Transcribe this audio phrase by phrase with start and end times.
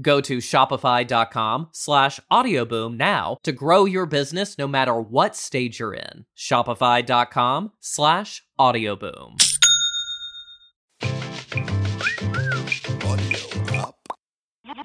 [0.00, 5.94] Go to shopify.com slash audioboom now to grow your business no matter what stage you're
[5.94, 6.24] in.
[6.36, 9.36] Shopify.com slash audioboom.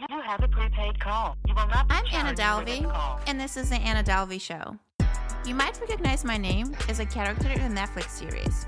[0.10, 1.38] You have a prepaid call.
[1.48, 4.78] You will not be I'm Anna charged Delvey, and this is the Anna Delvey Show.
[5.46, 8.68] You might recognize my name as a character in the Netflix series,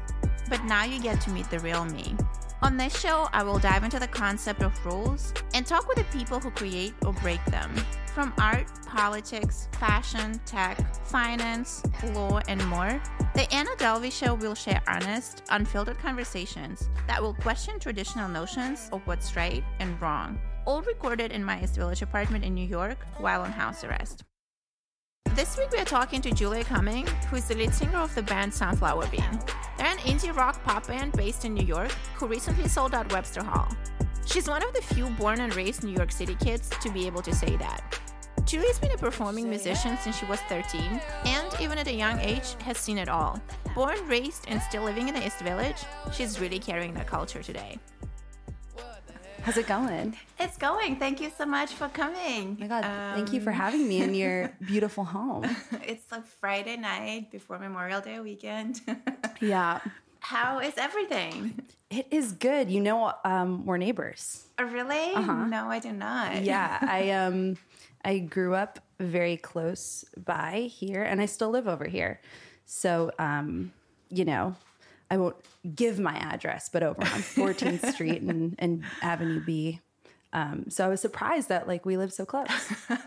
[0.50, 2.16] but now you get to meet the real me.
[2.62, 6.18] On this show, I will dive into the concept of rules and talk with the
[6.18, 7.74] people who create or break them.
[8.14, 11.82] From art, politics, fashion, tech, finance,
[12.14, 13.02] law, and more,
[13.34, 19.02] the Anna Delvey Show will share honest, unfiltered conversations that will question traditional notions of
[19.08, 23.42] what's right and wrong, all recorded in my East Village apartment in New York while
[23.42, 24.26] on house arrest.
[25.36, 28.24] This week we are talking to Julia Cumming, who is the lead singer of the
[28.24, 29.40] band Sunflower Bean.
[29.78, 33.44] They're an indie rock pop band based in New York who recently sold out Webster
[33.44, 33.70] Hall.
[34.26, 37.22] She's one of the few born and raised New York City kids to be able
[37.22, 38.00] to say that.
[38.46, 42.56] Julia's been a performing musician since she was 13, and even at a young age
[42.64, 43.40] has seen it all.
[43.76, 45.78] Born, raised, and still living in the East Village,
[46.12, 47.78] she's really carrying that culture today.
[49.44, 50.16] How's it going?
[50.40, 50.98] It's going.
[50.98, 52.58] Thank you so much for coming.
[52.60, 52.84] Oh my God,
[53.16, 55.46] thank you for having me in your beautiful home.
[55.84, 58.82] It's a Friday night before Memorial Day weekend.
[59.42, 59.80] Yeah,
[60.20, 61.62] How is everything?
[61.90, 62.70] it is good.
[62.70, 64.44] You know, um, we're neighbors.
[64.60, 65.14] Oh, really?
[65.16, 66.44] No, I do not.
[66.44, 67.58] Yeah, I um,
[68.04, 72.20] I grew up very close by here, and I still live over here.
[72.66, 73.72] So, um,
[74.10, 74.56] you know,
[75.12, 75.36] I won't
[75.76, 79.82] give my address, but over on 14th Street and, and Avenue B.
[80.32, 82.50] Um, so I was surprised that like we live so close.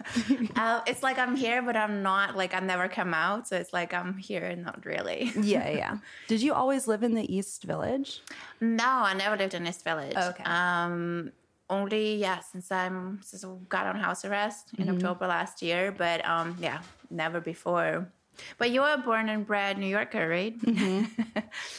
[0.57, 2.37] Uh, it's like I'm here, but I'm not.
[2.37, 5.33] Like I've never come out, so it's like I'm here and not really.
[5.41, 5.99] yeah, yeah.
[6.29, 8.21] Did you always live in the East Village?
[8.61, 10.15] no, I never lived in East Village.
[10.17, 10.45] Oh, okay.
[10.45, 11.33] Um,
[11.71, 16.25] only yeah, since I'm since I got on house arrest in October last year, but
[16.29, 18.09] um, yeah, never before.
[18.59, 20.55] But you were born and bred New Yorker, right?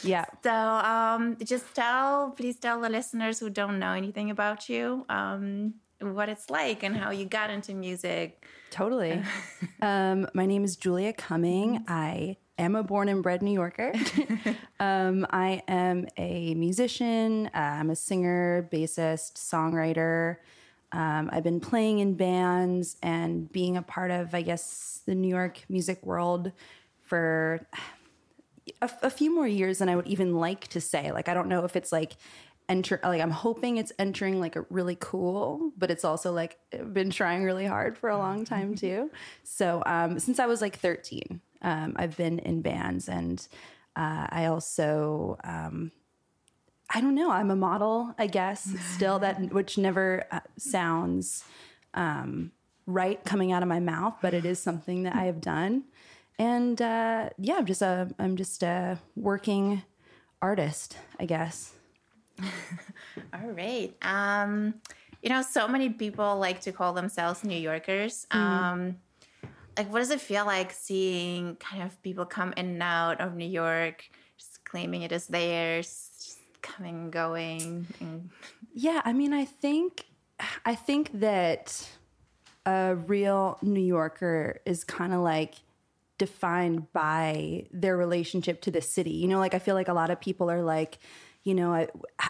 [0.02, 0.24] Yeah.
[0.42, 5.74] So um, just tell, please tell the listeners who don't know anything about you um,
[6.00, 8.44] what it's like and how you got into music.
[8.70, 9.22] Totally.
[9.82, 11.84] um, my name is Julia Cumming.
[11.88, 13.92] I am a born and bred New Yorker.
[14.80, 17.46] um, I am a musician.
[17.54, 20.36] Uh, I'm a singer, bassist, songwriter.
[20.94, 25.28] Um, I've been playing in bands and being a part of, I guess, the New
[25.28, 26.52] York music world
[27.00, 27.66] for
[28.80, 31.10] a, a few more years than I would even like to say.
[31.10, 32.12] Like, I don't know if it's like
[32.68, 36.58] enter, like, I'm hoping it's entering like a really cool, but it's also like
[36.92, 39.10] been trying really hard for a long time too.
[39.42, 43.44] So, um, since I was like 13, um, I've been in bands and
[43.96, 45.90] uh, I also, um,
[46.90, 51.44] I don't know, I'm a model, I guess, still that, which never uh, sounds
[51.94, 52.52] um,
[52.86, 55.84] right coming out of my mouth, but it is something that I have done
[56.38, 59.82] and uh, yeah, I'm just a I'm just a working
[60.42, 61.72] artist, I guess.
[62.42, 63.94] All right.
[64.02, 64.74] Um,
[65.22, 68.26] you know, so many people like to call themselves New Yorkers.
[68.30, 68.96] Um,
[69.76, 73.34] like, what does it feel like seeing kind of people come in and out of
[73.34, 74.04] New York,
[74.36, 77.86] just claiming it is theirs, coming going?
[78.00, 78.30] And
[78.72, 80.06] Yeah, I mean, I think
[80.64, 81.88] I think that
[82.66, 85.54] a real New Yorker is kind of like
[86.18, 89.10] defined by their relationship to the city.
[89.10, 90.98] You know, like I feel like a lot of people are like,
[91.42, 91.88] you know, I,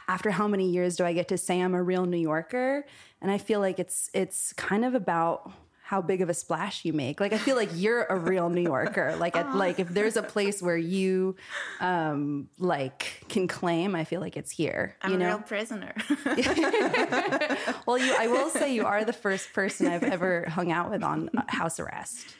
[0.08, 2.84] after how many years do I get to say I'm a real New Yorker?
[3.22, 5.52] And I feel like it's it's kind of about
[5.84, 7.20] how big of a splash you make.
[7.20, 9.16] Like I feel like you're a real New Yorker.
[9.24, 11.36] Like at, like if there's a place where you
[11.80, 14.96] um like can claim, I feel like it's here.
[15.02, 15.94] I'm you a real prisoner.
[17.86, 21.02] Well, you I will say you are the first person I've ever hung out with
[21.02, 22.34] on uh, house arrest.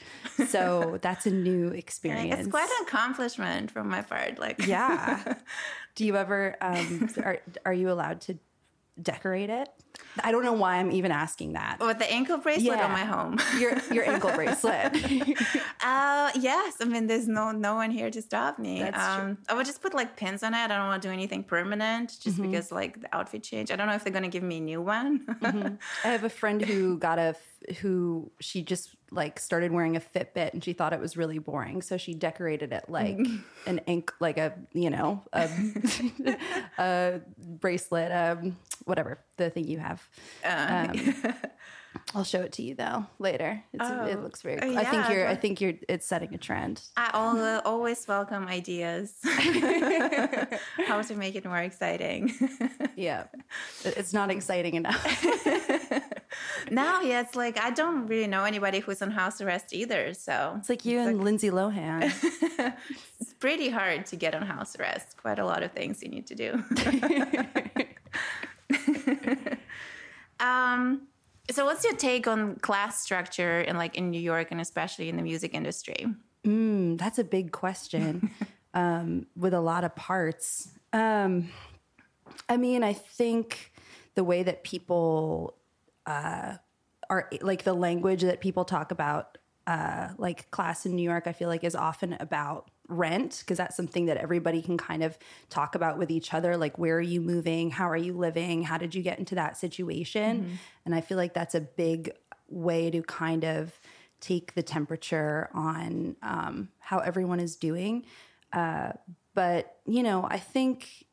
[0.49, 2.41] So that's a new experience.
[2.41, 4.39] it's quite an accomplishment from my part.
[4.39, 5.35] Like, yeah.
[5.95, 8.39] Do you ever um are are you allowed to
[9.01, 9.69] decorate it?
[10.23, 11.79] I don't know why I'm even asking that.
[11.81, 12.85] with the ankle bracelet Yeah.
[12.85, 13.39] on my home.
[13.61, 14.93] Your your ankle bracelet.
[15.83, 16.75] Uh, yes.
[16.81, 18.81] I mean, there's no no one here to stop me.
[18.83, 20.59] That's um, I would just put like pins on it.
[20.59, 22.51] I don't want to do anything permanent, just Mm-hmm.
[22.51, 23.71] because like the outfit change.
[23.71, 25.27] I don't know if they're gonna give me a new one.
[25.43, 27.35] I have a friend who got a
[27.81, 31.83] who she just like started wearing a Fitbit and she thought it was really boring,
[31.83, 33.19] so she decorated it like
[33.67, 35.49] an ink, like a you know a,
[36.79, 40.07] a bracelet, um, whatever the thing you have.
[40.45, 41.15] Uh, Um,
[42.13, 43.63] I'll show it to you though later.
[43.73, 44.59] It's, it Oh, looks very.
[44.61, 45.29] oh, I think you're.
[45.29, 45.75] I think you're.
[45.89, 46.83] It's setting a trend.
[46.97, 49.15] I al- always welcome ideas.
[49.23, 52.33] How to make it more exciting.
[52.97, 53.25] Yeah,
[53.85, 55.01] it's not exciting enough.
[56.71, 60.15] now, yeah, it's like I don't really know anybody who's on house arrest either.
[60.15, 62.13] So It's like you and Lindsay Lohan.
[63.21, 65.17] it's pretty hard to get on house arrest.
[65.17, 66.63] Quite a lot of things you need to do.
[70.45, 71.03] um,
[71.51, 75.17] so, what's your take on class structure in like in New York and especially in
[75.17, 76.07] the music industry?
[76.45, 78.31] Mm, that's a big question
[78.75, 80.71] um, with a lot of parts.
[80.93, 81.51] Um,
[82.49, 83.73] I mean, I think
[84.15, 85.57] the way that people
[86.07, 86.55] uh,
[87.11, 91.33] are like the language that people talk about, uh, like class in New York, I
[91.33, 95.17] feel like is often about rent because that's something that everybody can kind of
[95.49, 96.57] talk about with each other.
[96.57, 97.71] Like, where are you moving?
[97.71, 98.63] How are you living?
[98.63, 100.59] How did you get into that situation?
[100.85, 102.13] And I feel like that's a big
[102.49, 103.73] way to kind of
[104.21, 108.05] take the temperature on um, how everyone is doing.
[108.53, 108.93] Uh,
[109.35, 111.07] but you know, I think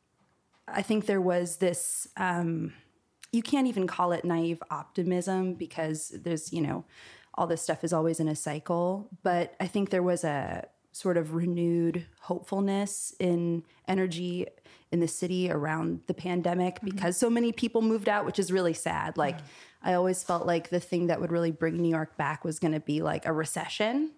[0.68, 2.06] I think there was this.
[2.16, 2.72] Um,
[3.32, 6.84] you can't even call it naive optimism because there's you know
[7.34, 9.08] all this stuff is always in a cycle.
[9.22, 14.46] But I think there was a sort of renewed hopefulness in energy
[14.90, 18.74] in the city around the pandemic because so many people moved out, which is really
[18.74, 19.16] sad.
[19.16, 19.38] Like
[19.82, 22.74] I always felt like the thing that would really bring New York back was going
[22.74, 24.12] to be like a recession.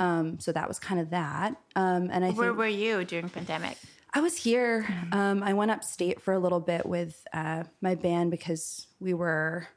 [0.00, 1.56] Um, so that was kind of that.
[1.76, 3.76] Um, and I Where think were you during pandemic?
[4.12, 4.86] I was here.
[5.12, 9.68] Um, I went upstate for a little bit with uh, my band because we were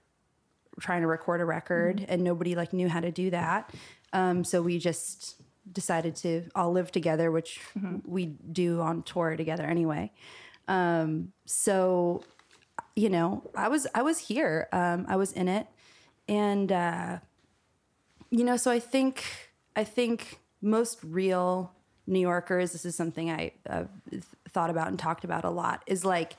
[0.80, 3.74] trying to record a record and nobody like knew how to do that.
[4.14, 5.42] Um, so we just
[5.72, 7.60] decided to all live together, which
[8.06, 10.12] we do on tour together anyway.
[10.68, 12.24] Um, so
[12.96, 14.68] you know, I was I was here.
[14.72, 15.68] Um, I was in it,
[16.28, 17.20] and uh,
[18.30, 19.24] you know, so I think
[19.76, 21.74] I think most real
[22.08, 22.72] New Yorkers.
[22.72, 23.86] This is something I uh,
[24.50, 25.84] thought about and talked about a lot.
[25.88, 26.38] Is like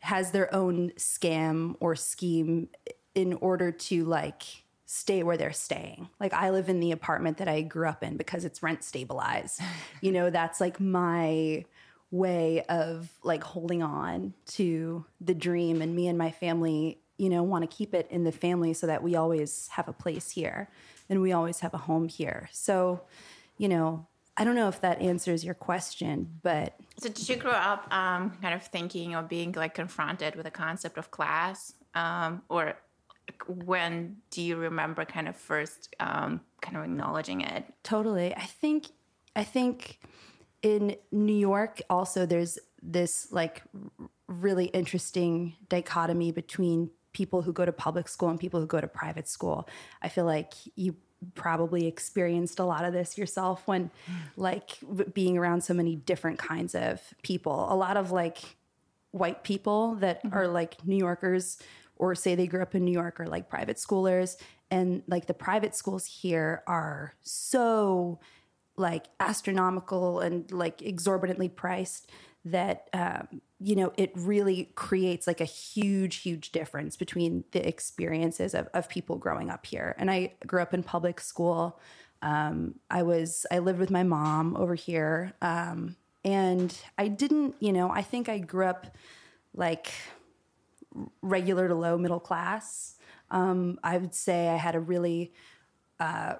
[0.00, 2.68] has their own scam or scheme
[3.14, 4.42] in order to like
[4.86, 6.08] stay where they're staying.
[6.20, 9.60] Like I live in the apartment that I grew up in because it's rent stabilized.
[10.00, 11.64] you know, that's like my
[12.10, 17.42] way of like holding on to the dream and me and my family, you know,
[17.42, 20.68] want to keep it in the family so that we always have a place here
[21.08, 22.48] and we always have a home here.
[22.52, 23.00] So,
[23.56, 24.06] you know,
[24.36, 28.36] I don't know if that answers your question, but So did you grow up um,
[28.42, 32.74] kind of thinking or being like confronted with the concept of class, um, or
[33.46, 37.64] when do you remember kind of first um, kind of acknowledging it?
[37.82, 38.34] Totally.
[38.34, 38.88] I think
[39.36, 40.00] I think
[40.62, 43.62] in New York also there's this like
[44.26, 48.88] really interesting dichotomy between people who go to public school and people who go to
[48.88, 49.68] private school.
[50.02, 50.96] I feel like you
[51.34, 53.90] probably experienced a lot of this yourself when
[54.36, 54.78] like
[55.12, 57.66] being around so many different kinds of people.
[57.70, 58.38] A lot of like
[59.10, 61.58] white people that are like New Yorkers
[61.96, 64.36] or say they grew up in New York or like private schoolers.
[64.70, 68.18] And like the private schools here are so
[68.76, 72.10] like astronomical and like exorbitantly priced
[72.44, 78.52] that um, you know it really creates like a huge huge difference between the experiences
[78.54, 79.94] of, of people growing up here.
[79.98, 81.80] And i grew up in public school.
[82.20, 85.32] Um, i was i lived with my mom over here.
[85.40, 88.96] Um, and i didn't you know i think i grew up
[89.54, 89.92] like
[91.22, 92.96] regular to low middle class.
[93.30, 95.32] Um, i would say i had a really
[96.00, 96.34] uh,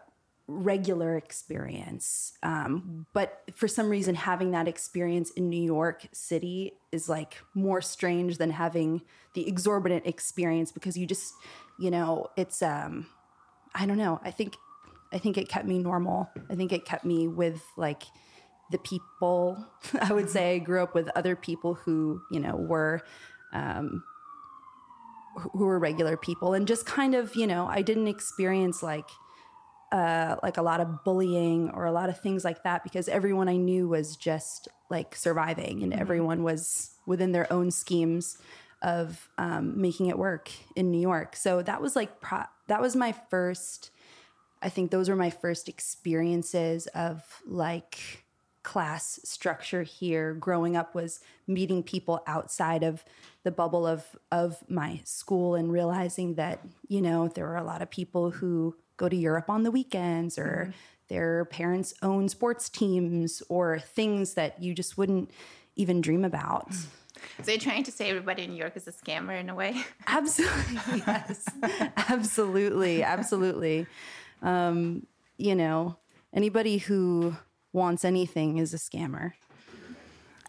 [0.47, 2.35] regular experience.
[2.43, 7.81] Um, but for some reason, having that experience in New York City is like more
[7.81, 11.33] strange than having the exorbitant experience because you just,
[11.79, 13.07] you know, it's, um,
[13.75, 14.21] I don't know.
[14.23, 14.57] I think,
[15.13, 16.29] I think it kept me normal.
[16.51, 18.03] I think it kept me with like
[18.71, 19.67] the people.
[20.01, 23.01] I would say I grew up with other people who, you know, were,
[23.53, 24.05] um,
[25.37, 29.09] who were regular people and just kind of, you know, I didn't experience like,
[29.95, 33.49] uh, like a lot of bullying or a lot of things like that because everyone
[33.49, 38.37] I knew was just like surviving and everyone was within their own schemes
[38.83, 41.37] of um, making it work in New York.
[41.37, 43.93] So that was like pro- that was my first.
[44.61, 48.25] I think those were my first experiences of like
[48.65, 53.05] class structure here growing up was meeting people outside of
[53.45, 57.83] the bubble of of my school and realizing that you know there were a lot
[57.83, 60.73] of people who go to Europe on the weekends or
[61.09, 65.31] their parents own sports teams or things that you just wouldn't
[65.77, 66.73] even dream about.
[67.43, 69.83] So you're trying to say everybody in New York is a scammer in a way?
[70.07, 71.49] Absolutely, yes.
[72.09, 73.87] absolutely, absolutely.
[74.43, 75.97] Um, you know,
[76.33, 77.37] anybody who
[77.73, 79.33] wants anything is a scammer.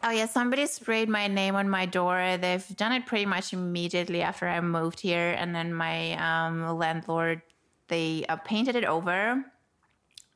[0.04, 2.38] Oh yeah, somebody sprayed my name on my door.
[2.38, 7.42] They've done it pretty much immediately after I moved here, and then my um, landlord
[7.88, 9.44] they uh, painted it over,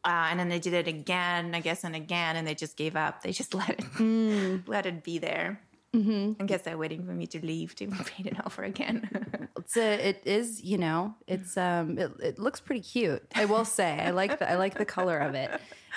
[0.05, 2.95] uh, and then they did it again, I guess, and again, and they just gave
[2.95, 3.21] up.
[3.21, 5.61] They just let it let it be there.
[5.93, 6.41] Mm-hmm.
[6.41, 9.47] I guess they're waiting for me to leave to paint it over again.
[9.59, 13.21] It's a, it is, you know, it's um, it, it looks pretty cute.
[13.35, 15.51] I will say, I like the I like the color of it.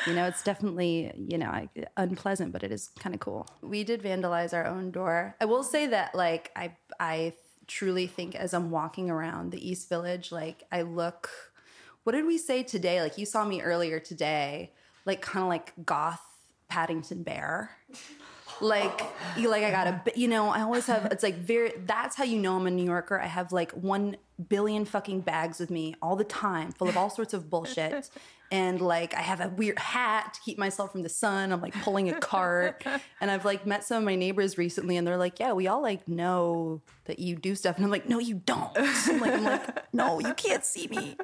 [0.06, 3.46] You know, it's definitely you know unpleasant, but it is kind of cool.
[3.62, 5.36] We did vandalize our own door.
[5.40, 7.32] I will say that like I I
[7.66, 11.30] truly think as I'm walking around the East Village, like I look.
[12.04, 13.00] What did we say today?
[13.00, 14.72] Like you saw me earlier today,
[15.06, 16.20] like kind of like goth
[16.68, 17.70] Paddington Bear
[18.62, 19.02] like
[19.36, 22.24] you like I got a you know I always have it's like very that's how
[22.24, 24.16] you know I'm a New Yorker I have like 1
[24.48, 28.10] billion fucking bags with me all the time full of all sorts of bullshit
[28.52, 31.52] and like I have a weird hat to keep myself from the sun.
[31.52, 32.84] I'm like pulling a cart.
[33.20, 35.80] And I've like met some of my neighbors recently and they're like yeah we all
[35.80, 37.76] like know that you do stuff.
[37.76, 38.70] And I'm like no you don't.
[38.76, 41.16] I'm like I'm like no you can't see me.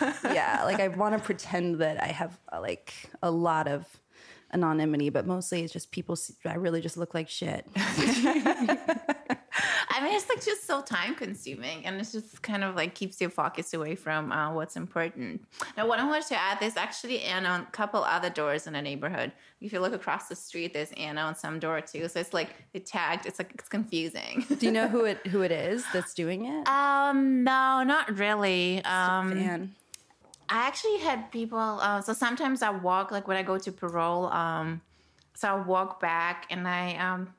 [0.00, 2.92] Yeah like I want to pretend that I have uh, like
[3.22, 3.86] a lot of
[4.52, 6.16] anonymity, but mostly it's just people.
[6.16, 7.66] See, I really just look like shit.
[9.88, 13.20] I mean, it's like just so time consuming, and it's just kind of like keeps
[13.20, 15.46] your focus away from uh, what's important.
[15.76, 18.74] Now, what I wanted to add, there's actually Anna on a couple other doors in
[18.74, 19.32] the neighborhood.
[19.60, 22.08] If you look across the street, there's Anna on some door too.
[22.08, 23.24] So it's like it tagged.
[23.24, 24.44] It's like it's confusing.
[24.58, 26.68] Do you know who it who it is that's doing it?
[26.68, 28.84] um, no, not really.
[28.84, 29.72] Um.
[30.48, 31.58] I actually had people.
[31.58, 34.26] Uh, so sometimes I walk, like when I go to parole.
[34.26, 34.80] Um,
[35.34, 37.34] so I walk back, and I um,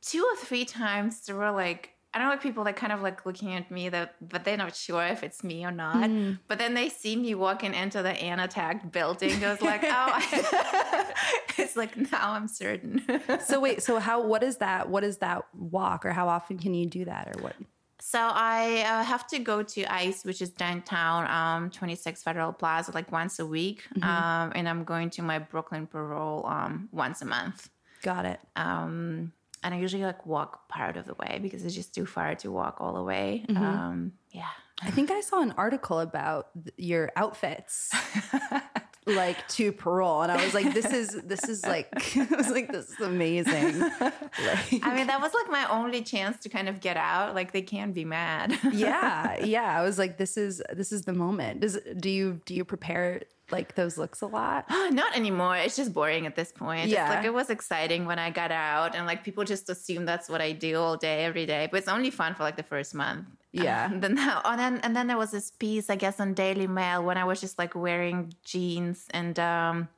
[0.00, 3.26] two or three times there were like I don't know, people that kind of like
[3.26, 6.08] looking at me that, but they're not sure if it's me or not.
[6.48, 9.40] But then they see me walking into the Anna tagged building.
[9.42, 11.12] Was like, oh,
[11.58, 13.02] it's like now I'm certain.
[13.44, 14.22] So wait, so how?
[14.24, 14.88] What is that?
[14.88, 17.56] What is that walk, or how often can you do that, or what?
[18.00, 22.92] So I uh, have to go to ICE, which is downtown, um, 26 Federal Plaza,
[22.92, 27.24] like once a week, um, and I'm going to my Brooklyn parole um, once a
[27.24, 27.68] month.
[28.02, 28.40] Got it.
[28.54, 29.32] Um,
[29.64, 32.52] and I usually like walk part of the way because it's just too far to
[32.52, 33.44] walk all the way.
[33.56, 34.46] Um, yeah.
[34.80, 37.92] I think I saw an article about th- your outfits.
[39.08, 42.70] like to parole and i was like this is this is like i was like
[42.70, 46.80] this is amazing like, I mean, that was like my only chance to kind of
[46.80, 47.34] get out.
[47.34, 48.58] Like they can be mad.
[48.72, 52.54] yeah yeah i was like this is this is the moment does do you do
[52.54, 55.56] you prepare like those looks a lot Not anymore.
[55.56, 56.88] It's just boring at this point.
[56.88, 57.06] Yeah.
[57.06, 60.28] It's like it was exciting when I got out, and like people just assume that's
[60.28, 61.68] what I do all day, every day.
[61.70, 63.26] But it's only fun for like the first month.
[63.52, 63.90] Yeah.
[63.90, 66.66] And then now, and then and then there was this piece, I guess, on Daily
[66.66, 69.88] Mail when I was just like wearing jeans and um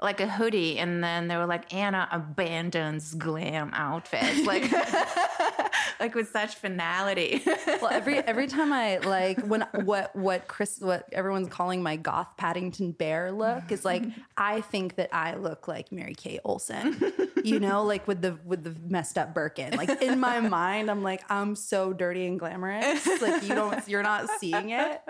[0.00, 4.62] like a hoodie, and then they were like Anna abandons glam outfits, like
[6.00, 7.42] like with such finality.
[7.80, 12.28] well every every time i like when what what chris what everyone's calling my goth
[12.36, 14.02] paddington bear look is like
[14.36, 17.12] i think that i look like Mary-Kate Olsen.
[17.44, 19.76] You know like with the with the messed up birkin.
[19.76, 23.06] Like in my mind i'm like i'm so dirty and glamorous.
[23.20, 25.00] Like you don't you're not seeing it.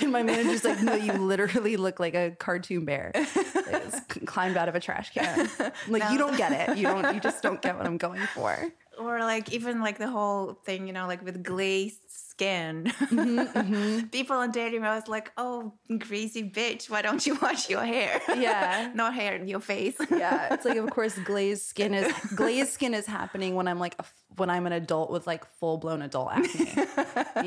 [0.00, 3.12] And my manager's like no you literally look like a cartoon bear.
[3.14, 5.50] Is climbed out of a trash can.
[5.88, 6.76] Like you don't get it.
[6.76, 10.08] You don't you just don't get what i'm going for or like even like the
[10.08, 12.00] whole thing, you know, like with glazed
[12.34, 12.92] skin.
[13.14, 17.84] Mm-hmm, People on dating, I was like, "Oh, crazy bitch, why don't you wash your
[17.84, 18.20] hair?
[18.36, 18.90] Yeah.
[18.94, 22.94] not hair in your face." yeah it's like of course glazed skin is glazed skin
[22.94, 24.04] is happening when i'm like a
[24.36, 26.72] when i'm an adult with like full-blown adult acne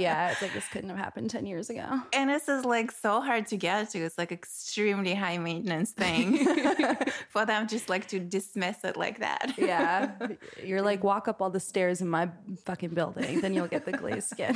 [0.02, 3.20] yeah it's like this couldn't have happened 10 years ago And this is like so
[3.22, 4.00] hard to get to.
[4.00, 6.26] It's like extremely high maintenance thing
[7.30, 9.54] for them just like to dismiss it like that.
[9.58, 10.12] yeah
[10.64, 12.30] you're like walk up all the stairs in my
[12.66, 14.56] fucking building then you'll get the glazed skin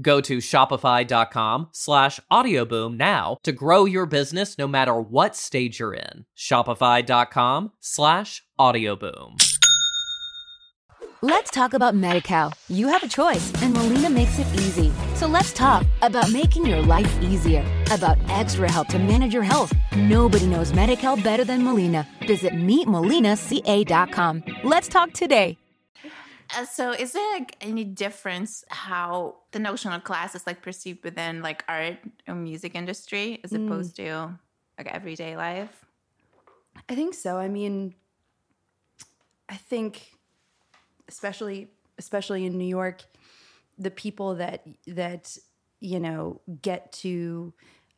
[0.00, 5.94] Go to shopify.com slash audioboom now to grow your business no matter what stage you're
[5.94, 6.24] in.
[6.36, 9.36] Shopify.com slash audioboom.
[11.24, 12.52] Let's talk about Medi-Cal.
[12.68, 14.90] You have a choice, and Molina makes it easy.
[15.14, 19.72] So let's talk about making your life easier, about extra help to manage your health.
[19.96, 22.08] Nobody knows Medi-Cal better than Molina.
[22.26, 24.42] Visit meetmolinaca.com.
[24.64, 25.58] Let's talk today.
[26.54, 31.02] Uh, so is there like any difference how the notion of class is like perceived
[31.02, 31.96] within like art
[32.28, 34.38] or music industry as opposed to
[34.76, 35.84] like everyday life?
[36.88, 37.38] I think so.
[37.38, 37.94] I mean,
[39.48, 40.02] I think
[41.08, 43.02] especially especially in New York,
[43.78, 45.36] the people that that
[45.80, 47.52] you know get to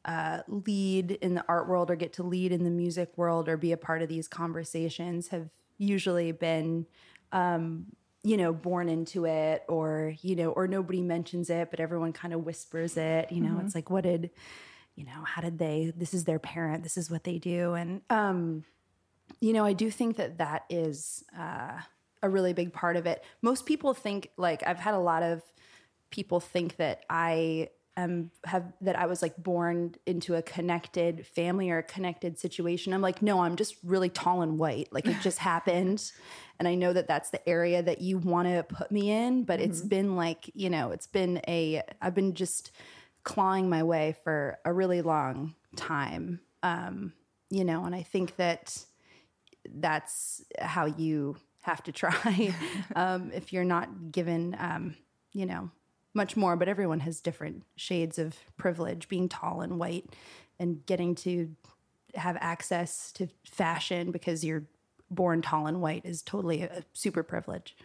[0.04, 3.56] uh, lead in the art world or get to lead in the music world or
[3.56, 6.86] be a part of these conversations have usually been
[7.32, 7.86] um,
[8.24, 12.34] you know born into it or you know or nobody mentions it but everyone kind
[12.34, 14.30] of whispers it you know it's like what did
[14.96, 18.00] you know how did they this is their parent this is what they do and
[18.08, 18.64] um
[19.40, 21.80] you know, I do think that that is uh,
[22.22, 23.22] a really big part of it.
[23.42, 25.42] Most people think, like, I've had a lot of
[26.10, 31.70] people think that I am have that I was like born into a connected family
[31.70, 32.92] or a connected situation.
[32.92, 34.92] I'm like, no, I'm just really tall and white.
[34.92, 36.10] Like it just happened,
[36.58, 39.44] and I know that that's the area that you want to put me in.
[39.44, 42.72] But it's been like, you know, it's been a I've been just
[43.24, 46.40] clawing my way for a really long time.
[46.62, 47.12] Um,
[47.50, 48.84] you know, and I think that
[49.66, 52.54] that's how you have to try
[52.96, 54.96] um, if you're not given, um,
[55.32, 55.70] you know,
[56.14, 56.56] much more.
[56.56, 59.08] But everyone has different shades of privilege.
[59.08, 60.06] Being tall and white
[60.58, 61.54] and getting to
[62.14, 64.64] have access to fashion because you're
[65.10, 67.76] born tall and white is totally a super privilege.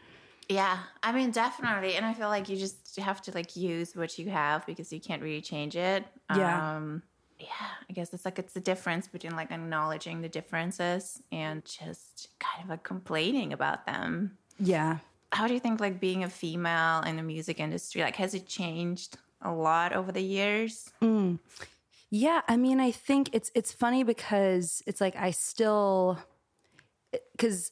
[0.47, 1.95] Yeah, I mean, definitely.
[1.95, 4.99] And I feel like you just have to like use what you have because you
[4.99, 6.05] can't really change it.
[6.35, 6.75] Yeah.
[6.75, 7.03] Um,
[7.37, 7.47] yeah,
[7.89, 12.63] I guess it's like it's the difference between like acknowledging the differences and just kind
[12.63, 14.37] of like complaining about them.
[14.59, 14.97] Yeah.
[15.31, 18.47] How do you think like being a female in the music industry like has it
[18.47, 20.89] changed a lot over the years?
[21.01, 21.39] Mm.
[22.11, 26.17] Yeah, I mean, I think it's it's funny because it's like I still
[27.31, 27.71] because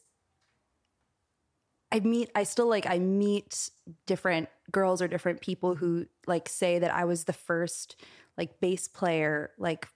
[1.92, 3.70] I meet I still like I meet
[4.06, 7.96] different girls or different people who like say that I was the first
[8.38, 9.88] like bass player like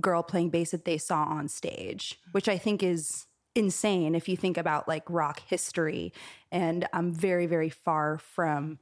[0.00, 3.26] girl playing bass that they saw on stage, which I think is
[3.60, 6.12] insane if you think about like rock history.
[6.50, 8.78] And I'm very very far from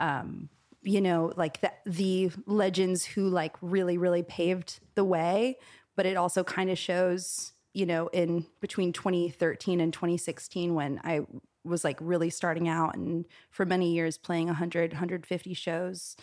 [0.00, 0.48] um
[0.82, 5.58] you know like the, the legends who like really really paved the way.
[5.94, 11.20] But it also kind of shows you know in between 2013 and 2016 when i
[11.64, 16.16] was like really starting out and for many years playing 100 150 shows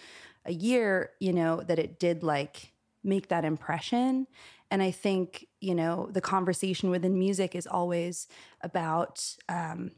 [0.46, 4.28] a year you know that it did like make that impression
[4.72, 8.28] And I think, you know, the conversation within music is always
[8.62, 9.92] about, um,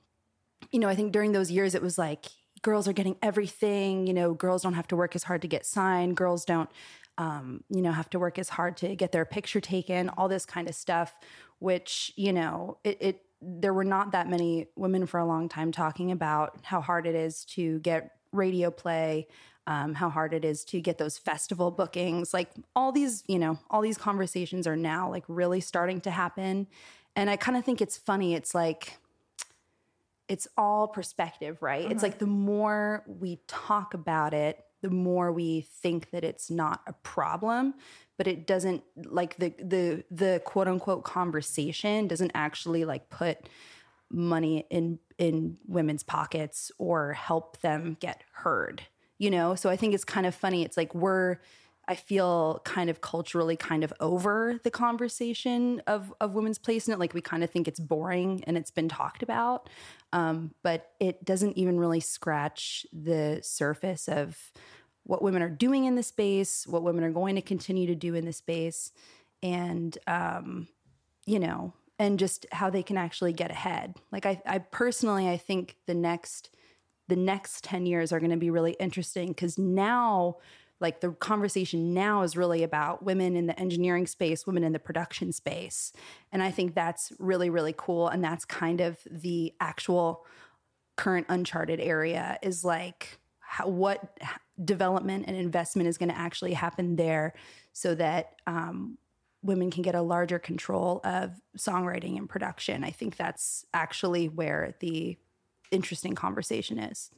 [0.72, 2.28] you know, I think during those years it was like
[2.62, 5.66] girls are getting everything, you know, girls don't have to work as hard to get
[5.66, 6.70] signed, girls don't,
[7.18, 10.46] um, you know, have to work as hard to get their picture taken, all this
[10.46, 11.18] kind of stuff,
[11.60, 15.72] which, you know, it, it there were not that many women for a long time
[15.72, 19.28] talking about how hard it is to get radio play,
[19.68, 22.34] um, how hard it is to get those festival bookings.
[22.34, 26.68] Like all these, you know, all these conversations are now like really starting to happen.
[27.16, 28.34] And I kind of think it's funny.
[28.36, 28.98] It's like,
[30.28, 31.92] it's all perspective, right?
[31.92, 36.82] It's like the more we talk about it, the more we think that it's not
[36.88, 37.74] a problem,
[38.18, 43.50] but it doesn't like the the the quote unquote conversation doesn't actually like put
[44.10, 48.84] money in in women's pockets or help them get heard.
[49.22, 49.54] You know?
[49.56, 50.64] So I think it's kind of funny.
[50.64, 51.38] It's like we're
[51.88, 56.94] I feel kind of culturally kind of over the conversation of of women's place in
[56.94, 57.00] it.
[57.00, 59.70] Like we kind of think it's boring and it's been talked about,
[60.14, 64.38] um, but it doesn't even really scratch the surface of
[65.04, 68.16] what women are doing in the space, what women are going to continue to do
[68.16, 68.92] in the space,
[69.44, 70.68] and um,
[71.26, 73.96] you know, and just how they can actually get ahead.
[74.12, 76.52] Like I, I personally, I think the next
[77.12, 80.38] the next 10 years are going to be really interesting because now
[80.80, 84.80] like the conversation now is really about women in the engineering space, women in the
[84.80, 85.92] production space.
[86.32, 88.08] And I think that's really, really cool.
[88.08, 90.26] And that's kind of the actual
[90.96, 94.18] current uncharted area is like how, what
[94.64, 97.34] development and investment is going to actually happen there
[97.74, 98.98] so that um,
[99.44, 102.86] women can get a larger control of songwriting and production.
[102.86, 105.18] I think that's actually where the
[105.72, 107.12] interesting conversation is.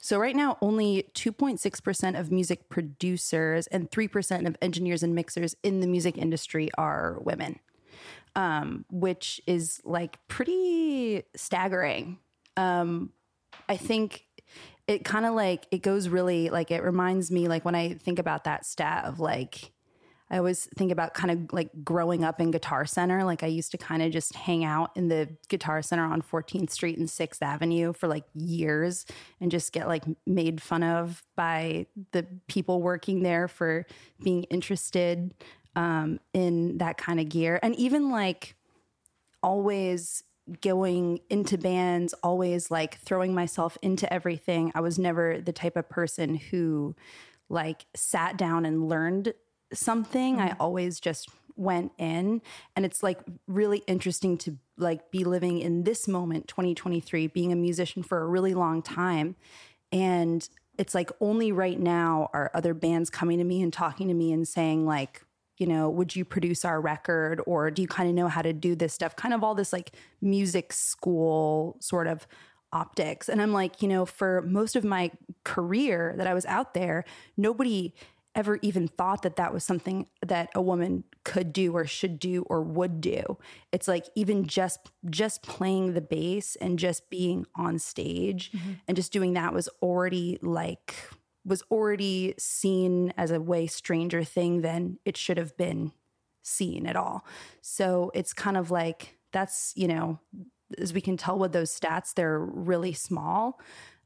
[0.00, 5.80] So, right now, only 2.6% of music producers and 3% of engineers and mixers in
[5.80, 7.58] the music industry are women,
[8.36, 12.18] um, which is like pretty staggering.
[12.56, 13.12] Um,
[13.68, 14.26] I think
[14.86, 18.18] it kind of like it goes really like it reminds me like when I think
[18.18, 19.72] about that stat of like
[20.34, 23.22] I always think about kind of like growing up in Guitar Center.
[23.22, 26.70] Like I used to kind of just hang out in the Guitar Center on 14th
[26.70, 29.06] Street and 6th Avenue for like years
[29.40, 33.86] and just get like made fun of by the people working there for
[34.24, 35.32] being interested
[35.76, 37.60] um, in that kind of gear.
[37.62, 38.56] And even like
[39.40, 40.24] always
[40.62, 44.72] going into bands, always like throwing myself into everything.
[44.74, 46.96] I was never the type of person who
[47.48, 49.32] like sat down and learned
[49.74, 50.40] something.
[50.40, 50.62] I mm-hmm.
[50.62, 52.42] always just went in
[52.74, 57.56] and it's like really interesting to like be living in this moment 2023 being a
[57.56, 59.36] musician for a really long time
[59.92, 64.14] and it's like only right now are other bands coming to me and talking to
[64.14, 65.22] me and saying like
[65.58, 67.40] you know would you produce our record?
[67.46, 69.14] Or do you kind of know how to do this stuff?
[69.16, 72.26] Kind of all this like music school sort of
[72.72, 73.28] optics.
[73.28, 75.12] And i'm like you know for most of my
[75.44, 77.04] career that i was out there
[77.36, 77.94] nobody
[78.34, 82.42] ever even thought that that was something that a woman could do or should do
[82.48, 83.38] or would do.
[83.72, 88.52] It's like even just just playing the bass and just being on stage
[88.88, 90.94] and just doing that was already like
[91.44, 95.92] was already seen as a way stranger thing than it should have been
[96.42, 97.24] seen at all.
[97.60, 100.18] So it's kind of like that's you know
[100.78, 103.60] as we can tell with those stats they're really small.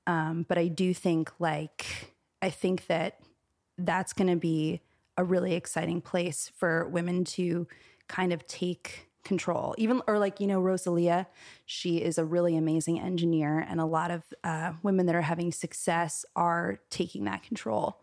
[0.07, 3.21] Um, but i do think like i think that
[3.79, 4.81] that's going to be
[5.17, 7.67] a really exciting place for women to
[8.09, 9.75] kind of take control.
[9.79, 11.27] Even or like you know rosalia
[11.67, 15.53] she is a really amazing engineer and a lot of uh, women that are having
[15.53, 18.01] success are taking that control.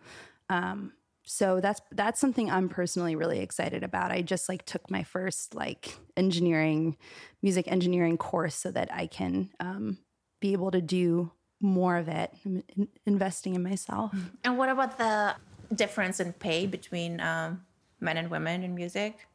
[0.50, 0.94] Um,
[1.28, 4.12] so that's that's something i'm personally really excited about.
[4.12, 6.98] I just like took my first like engineering
[7.42, 9.98] music engineering course so that i can um,
[10.40, 14.14] be able to do more of it in- investing in myself.
[14.44, 15.36] And what about the
[15.74, 17.64] difference in pay between um,
[18.00, 19.28] men and women in music?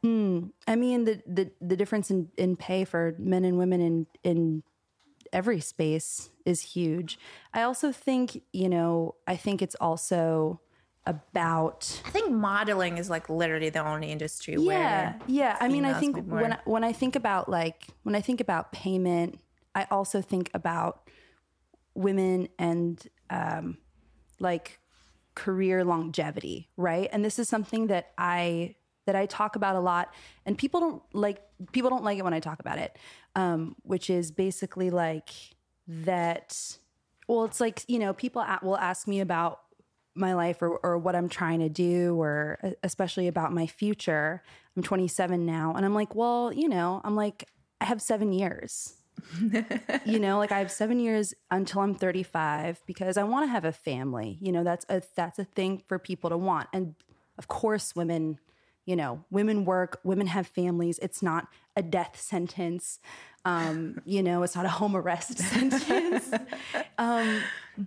[0.67, 4.63] I mean, the the the difference in in pay for men and women in in
[5.33, 7.17] every space is huge.
[7.53, 10.59] I also think, you know, I think it's also
[11.07, 15.57] about I think modeling is like literally the only industry yeah, where yeah.
[15.59, 18.71] I mean, I think when I, when I think about like when I think about
[18.71, 19.39] payment,
[19.73, 21.09] I also think about
[21.93, 23.77] women and um,
[24.39, 24.79] like
[25.35, 27.09] career longevity, right?
[27.11, 28.75] And this is something that I
[29.07, 30.13] that I talk about a lot,
[30.45, 31.41] and people don't like
[31.71, 32.97] people don't like it when I talk about it,
[33.35, 35.29] um, which is basically like
[35.87, 36.77] that.
[37.27, 39.61] Well, it's like you know, people a- will ask me about
[40.13, 44.43] my life or, or what I'm trying to do, or especially about my future.
[44.75, 45.73] I'm 27 now.
[45.75, 48.93] And I'm like, well, you know, I'm like, I have seven years.
[50.05, 53.65] You know, like I have seven years until I'm 35 because I want to have
[53.65, 54.37] a family.
[54.41, 56.67] You know, that's a that's a thing for people to want.
[56.73, 56.95] And
[57.37, 58.39] of course, women,
[58.85, 60.99] you know, women work, women have families.
[60.99, 62.99] It's not a death sentence.
[63.43, 66.29] Um, you know, it's not a home arrest sentence.
[66.97, 67.41] Um,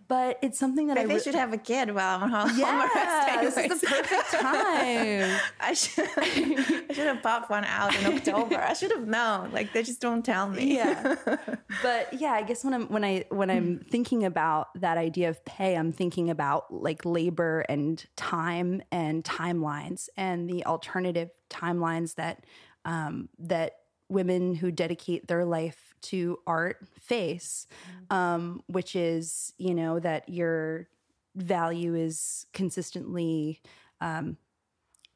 [0.08, 2.48] but it's something that I, Maybe I re- should have a kid while I'm on
[2.48, 2.58] home.
[2.58, 5.40] yeah, this is the perfect time.
[5.60, 8.56] I should, I should have popped one out in October.
[8.56, 9.52] I should have known.
[9.52, 10.74] Like they just don't tell me.
[10.76, 11.14] yeah
[11.82, 15.44] but yeah i guess when i'm when i when i'm thinking about that idea of
[15.44, 22.44] pay i'm thinking about like labor and time and timelines and the alternative timelines that
[22.84, 23.72] um that
[24.08, 27.66] women who dedicate their life to art face
[28.10, 30.88] um which is you know that your
[31.36, 33.60] value is consistently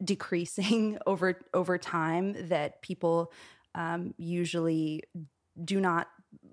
[0.03, 3.33] decreasing over over time that people
[3.75, 5.03] um, usually
[5.65, 6.09] do not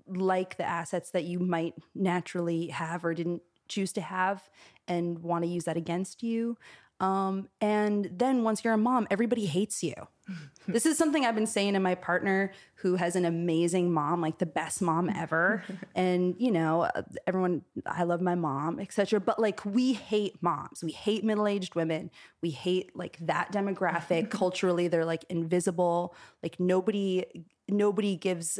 [0.06, 4.48] like the assets that you might naturally have or didn't choose to have
[4.86, 6.56] and want to use that against you
[7.00, 9.94] um, and then once you're a mom everybody hates you.
[10.68, 14.38] This is something i've been saying to my partner who has an amazing mom like
[14.38, 15.62] the best mom ever.
[15.94, 16.90] And you know
[17.26, 20.82] everyone i love my mom etc but like we hate moms.
[20.82, 22.10] We hate middle-aged women.
[22.42, 24.30] We hate like that demographic.
[24.42, 26.16] Culturally they're like invisible.
[26.42, 27.24] Like nobody
[27.68, 28.58] nobody gives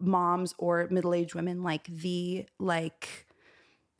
[0.00, 3.25] moms or middle-aged women like the like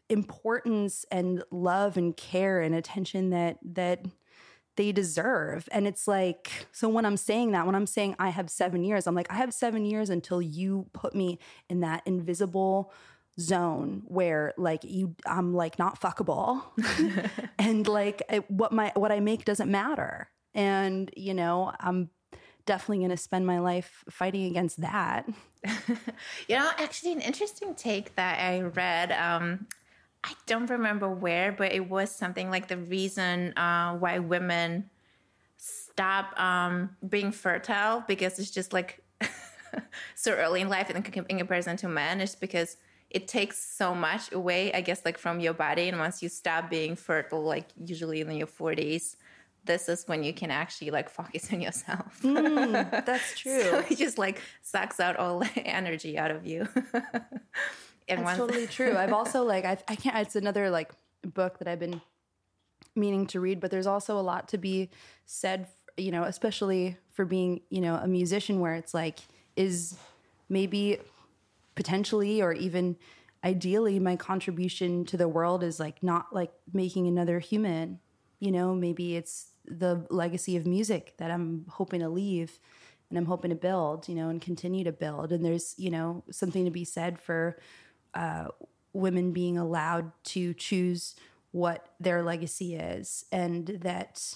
[0.09, 4.05] importance and love and care and attention that that
[4.77, 5.69] they deserve.
[5.73, 9.07] And it's like, so when I'm saying that, when I'm saying I have seven years,
[9.07, 11.39] I'm like, I have seven years until you put me
[11.71, 12.93] in that invisible
[13.39, 16.63] zone where like you I'm like not fuckable
[17.59, 20.31] and like what my what I make doesn't matter.
[20.55, 22.11] And you know, I'm
[22.65, 25.27] definitely going to spend my life fighting against that.
[26.49, 29.11] You know, actually, an interesting take that I read.
[29.11, 29.67] Um,
[30.27, 34.91] I don't remember where, but it was something like the reason uh, why women
[35.57, 39.05] stop um, being fertile because it's just like
[40.17, 42.77] so early in life in, in comparison to men is because
[43.09, 45.89] it takes so much away, I guess, like from your body.
[45.89, 49.15] And once you stop being fertile, like usually in your 40s,
[49.65, 52.19] this is when you can actually like focus on yourself.
[52.23, 53.63] That's true.
[53.63, 56.67] So it just like sucks out all the energy out of you.
[58.09, 58.97] And That's once totally true.
[58.97, 60.17] I've also like I I can't.
[60.19, 60.93] It's another like
[61.23, 62.01] book that I've been
[62.95, 64.91] meaning to read, but there's also a lot to be
[65.25, 65.69] said.
[65.97, 69.21] You know, especially for being you know a musician, where it's like
[69.57, 69.97] is
[70.49, 70.99] maybe
[71.75, 72.97] potentially or even
[73.45, 78.01] ideally my contribution to the world is like not like making another human.
[78.41, 82.59] You know, maybe it's the legacy of music that I'm hoping to leave
[83.09, 85.33] and I'm hoping to build, you know, and continue to build.
[85.33, 87.59] And there's, you know, something to be said for
[88.17, 88.49] uh,
[88.93, 91.15] women being allowed to choose
[91.53, 94.35] what their legacy is and that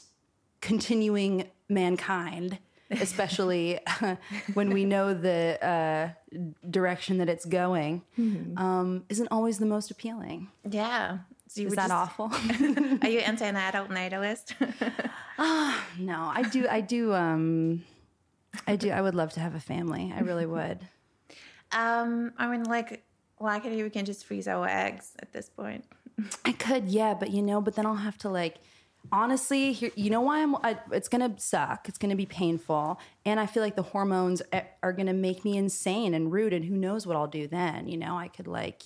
[0.61, 2.59] continuing mankind
[2.91, 3.79] especially
[4.55, 6.09] when we know the uh,
[6.69, 8.03] direction that it's going
[8.57, 10.49] um, isn't always the most appealing.
[10.69, 11.19] Yeah.
[11.47, 12.33] So is that just- awful?
[13.03, 14.55] Are you anti-adult natalist
[15.99, 17.83] no i do i do um
[18.67, 20.13] i do i would love to have a family.
[20.15, 20.81] I really would.
[21.73, 23.05] Um, I mean, like,
[23.41, 23.85] why can't you?
[23.85, 25.85] We can just freeze our eggs at this point.
[26.45, 28.57] I could, yeah, but you know, but then I'll have to like
[29.11, 31.89] honestly, here, you know why I'm I, it's to suck.
[31.89, 34.43] It's to be painful, and I feel like the hormones
[34.83, 37.89] are going to make me insane and rude and who knows what I'll do then,
[37.89, 38.17] you know?
[38.17, 38.83] I could like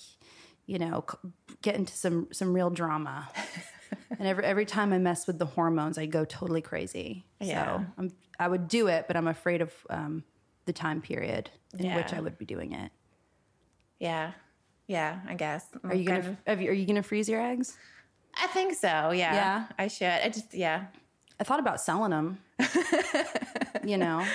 [0.65, 1.29] you know, c-
[1.61, 3.29] get into some some real drama.
[4.09, 7.25] and every every time I mess with the hormones, I go totally crazy.
[7.39, 7.77] Yeah.
[7.79, 10.23] So I'm, I would do it, but I'm afraid of um,
[10.65, 12.91] the time period in which I would be doing it.
[13.99, 14.31] Yeah,
[14.87, 15.19] yeah.
[15.27, 15.65] I guess.
[15.83, 17.77] Are you gonna you, Are you gonna freeze your eggs?
[18.41, 19.11] I think so.
[19.11, 19.33] Yeah.
[19.33, 19.65] Yeah?
[19.77, 20.07] I should.
[20.07, 20.53] I just.
[20.53, 20.85] Yeah.
[21.39, 22.37] I thought about selling them.
[23.85, 24.25] you know,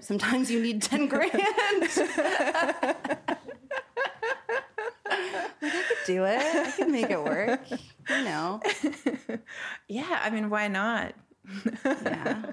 [0.00, 1.30] sometimes you need 10 grand.
[1.34, 1.42] like,
[5.10, 6.38] I could do it.
[6.40, 7.60] I could make it work.
[7.70, 8.60] You know,
[9.88, 10.20] Yeah.
[10.22, 11.14] I mean, why not?
[11.84, 12.50] yeah.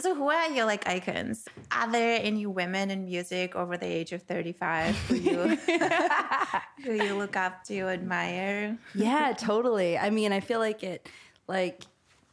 [0.00, 1.46] So, who are your like icons?
[1.70, 5.56] Are there any women in music over the age of thirty-five who you
[6.84, 8.76] who you look up to, admire?
[8.94, 9.96] Yeah, totally.
[9.96, 11.08] I mean, I feel like it,
[11.48, 11.84] like,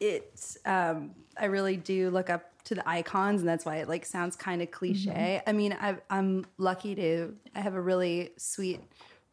[0.02, 4.06] it's, um, I really do look up to the icons, and that's why it like
[4.06, 5.42] sounds kind of cliche.
[5.48, 8.82] I mean, I, I'm lucky to, I have a really sweet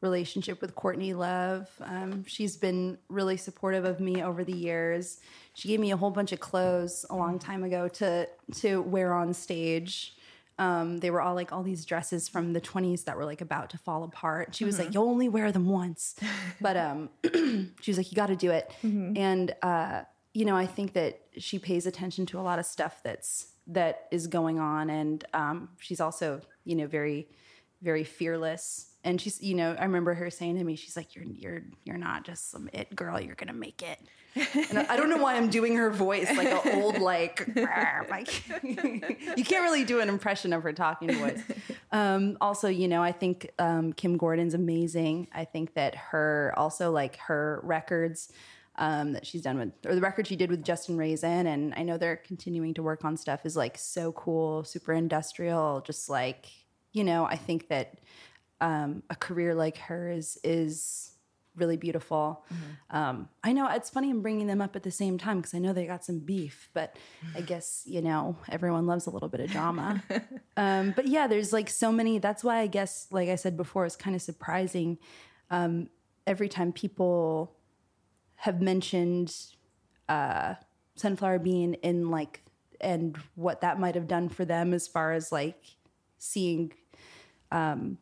[0.01, 1.69] relationship with Courtney Love.
[1.81, 5.21] Um, she's been really supportive of me over the years.
[5.55, 8.29] She gave me a whole bunch of clothes a long time ago to
[8.61, 10.17] to wear on stage.
[10.59, 13.71] Um, they were all like all these dresses from the 20s that were like about
[13.71, 14.55] to fall apart.
[14.55, 16.15] She was like, "You'll only wear them once,"
[16.61, 17.09] but um,
[17.81, 18.71] she was like, "You got to do it."
[19.17, 20.03] And uh,
[20.35, 24.07] you know, I think that she pays attention to a lot of stuff that's that
[24.11, 27.29] is going on, and um, she's also you know very
[27.83, 28.90] very fearless.
[29.03, 31.97] And she's, you know, I remember her saying to me, she's like, "You're, you're, you're
[31.97, 33.19] not just some it girl.
[33.21, 33.99] You're gonna make it."
[34.71, 37.49] And I don't know why I'm doing her voice like an old, like,
[38.11, 41.43] like you can't really do an impression of her talking voice.
[41.93, 45.29] Um, also, you know, I think um, Kim Gordon's amazing.
[45.33, 48.31] I think that her also like her records
[48.77, 51.83] um, that she's done with, or the record she did with Justin Raisen, and I
[51.83, 56.47] know they're continuing to work on stuff is like so cool, super industrial, just like
[56.93, 57.25] you know.
[57.25, 57.99] I think that
[58.61, 61.13] um, a career like hers is
[61.57, 62.45] really beautiful.
[62.91, 65.59] Um, I know it's funny I'm bringing them up at the same time because I
[65.59, 66.97] know they got some beef, but
[67.37, 70.03] I guess you know everyone loves a little bit of drama.
[70.57, 72.19] um, but yeah, there's like so many.
[72.19, 74.99] That's why I guess, like I said before, it's kind of surprising
[75.51, 75.89] um,
[76.27, 77.57] every time people
[78.37, 79.35] have mentioned
[80.09, 80.55] uh,
[80.97, 82.43] Sunflower Bean in like
[82.81, 85.63] and what that might have done for them as far as like
[86.19, 86.73] seeing
[87.53, 87.99] um,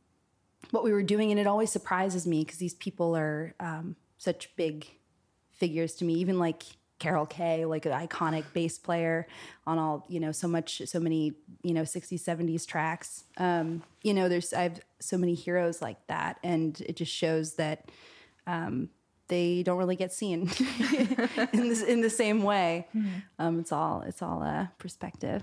[0.70, 4.54] what we were doing, and it always surprises me because these people are um, such
[4.56, 4.86] big
[5.52, 6.14] figures to me.
[6.14, 6.64] Even like
[6.98, 9.26] Carol Kaye, like an iconic bass player
[9.66, 13.24] on all you know, so much, so many you know, 60s, 70s tracks.
[13.36, 17.54] Um, you know, there's I have so many heroes like that, and it just shows
[17.54, 17.90] that
[18.46, 18.90] um,
[19.28, 20.42] they don't really get seen
[21.52, 22.88] in this in the same way.
[23.38, 25.42] Um, it's all it's all uh, perspective.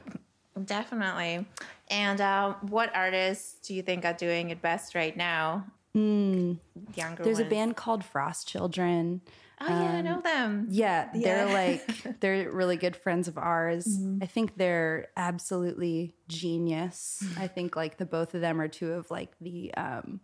[0.63, 1.45] Definitely.
[1.89, 5.65] And uh, what artists do you think are doing it best right now?
[5.93, 9.21] Younger There's a band called Frost Children.
[9.61, 10.67] Oh yeah, I know them.
[10.69, 13.97] Yeah, they're like they're really good friends of ours.
[14.21, 17.23] I think they're absolutely genius.
[17.37, 20.19] I think like the both of them are two of like the um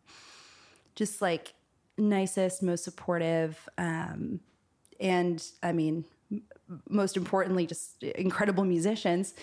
[0.96, 1.54] just like
[1.98, 4.41] nicest, most supportive um
[5.00, 6.44] and I mean m-
[6.89, 9.34] most importantly just incredible musicians.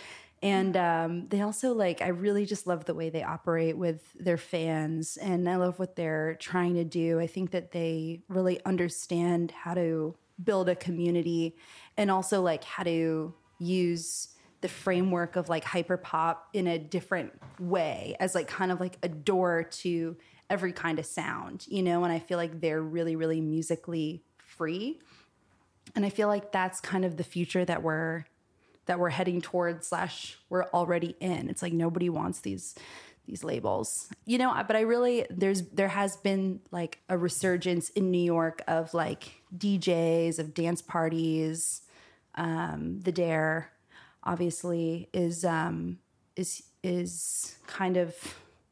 [0.42, 4.37] And um, they also like, I really just love the way they operate with their
[4.37, 7.18] fans, and I love what they're trying to do.
[7.18, 11.57] I think that they really understand how to build a community
[11.96, 14.29] and also like how to use
[14.61, 19.09] the framework of like hyperpop in a different way as like kind of like a
[19.09, 20.16] door to
[20.51, 22.05] every kind of sound, you know?
[22.05, 25.01] And I feel like they're really, really musically free.
[25.94, 28.24] And I feel like that's kind of the future that we're
[28.88, 31.48] that we're heading towards slash we're already in.
[31.48, 32.74] It's like nobody wants these
[33.27, 34.09] these labels.
[34.24, 38.62] You know, but I really there's there has been like a resurgence in New York
[38.66, 41.83] of like DJs, of dance parties.
[42.35, 43.70] Um, the Dare
[44.24, 45.98] obviously is um
[46.37, 48.16] is is kind of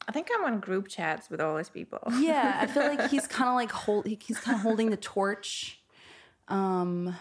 [0.09, 2.01] I think I'm on group chats with all these people.
[2.19, 5.81] yeah, I feel like he's kind of like hold he's kind of holding the torch.
[6.49, 7.17] Um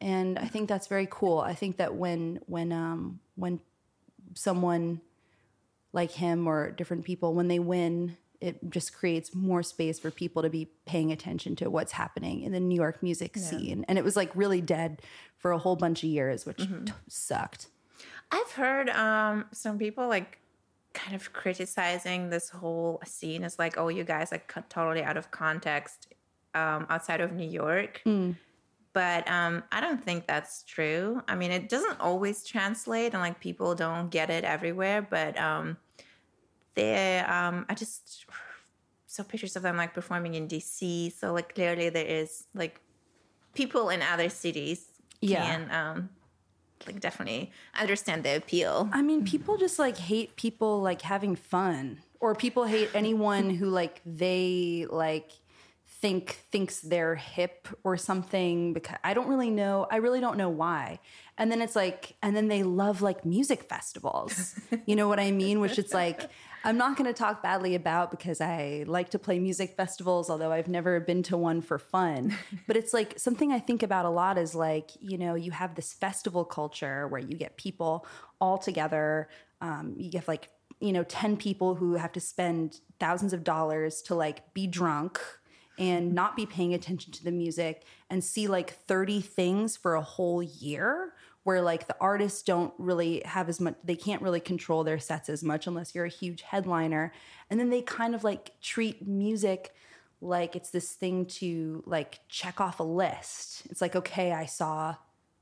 [0.00, 1.38] and I think that's very cool.
[1.38, 3.60] I think that when when um when
[4.34, 5.00] someone
[5.92, 10.42] like him or different people when they win, it just creates more space for people
[10.42, 13.84] to be paying attention to what's happening in the New York music scene.
[13.88, 15.02] And it was like really dead
[15.36, 17.66] for a whole bunch of years, which t- sucked.
[18.30, 20.38] I've heard um, some people like
[20.94, 25.30] kind of criticizing this whole scene as like, oh, you guys are totally out of
[25.30, 26.06] context
[26.54, 28.00] um, outside of New York.
[28.92, 31.22] But um, I don't think that's true.
[31.28, 35.00] I mean, it doesn't always translate, and like people don't get it everywhere.
[35.02, 35.76] But um,
[36.74, 38.26] they, um, I just
[39.06, 41.12] saw pictures of them like performing in DC.
[41.12, 42.80] So like clearly there is like
[43.54, 44.86] people in other cities
[45.20, 45.42] Yeah.
[45.42, 46.10] can um,
[46.86, 48.88] like definitely understand the appeal.
[48.92, 53.66] I mean, people just like hate people like having fun, or people hate anyone who
[53.66, 55.30] like they like
[56.00, 58.72] think thinks they're hip or something.
[58.72, 59.86] Because I don't really know.
[59.90, 61.00] I really don't know why.
[61.38, 64.58] And then it's like, and then they love like music festivals.
[64.86, 65.60] you know what I mean?
[65.60, 66.30] Which it's like.
[66.62, 70.52] I'm not going to talk badly about because I like to play music festivals, although
[70.52, 72.36] I've never been to one for fun.
[72.66, 75.74] But it's like something I think about a lot is like, you know, you have
[75.74, 78.06] this festival culture where you get people
[78.42, 79.30] all together.
[79.62, 84.02] Um, you get like, you know, 10 people who have to spend thousands of dollars
[84.02, 85.18] to like be drunk
[85.80, 90.02] and not be paying attention to the music and see like 30 things for a
[90.02, 94.84] whole year where like the artists don't really have as much they can't really control
[94.84, 97.12] their sets as much unless you're a huge headliner
[97.48, 99.74] and then they kind of like treat music
[100.20, 103.62] like it's this thing to like check off a list.
[103.70, 104.96] It's like, okay, I saw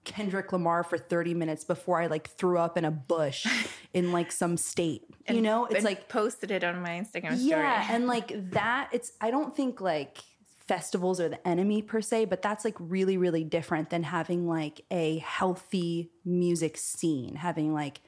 [0.09, 3.46] Kendrick Lamar for 30 minutes before I like threw up in a bush
[3.92, 5.04] in like some state.
[5.28, 7.50] you know, it's and like posted it on my Instagram story.
[7.50, 10.18] yeah, and like that, it's I don't think like
[10.66, 14.80] festivals are the enemy per se, but that's like really, really different than having like
[14.90, 18.00] a healthy music scene, having like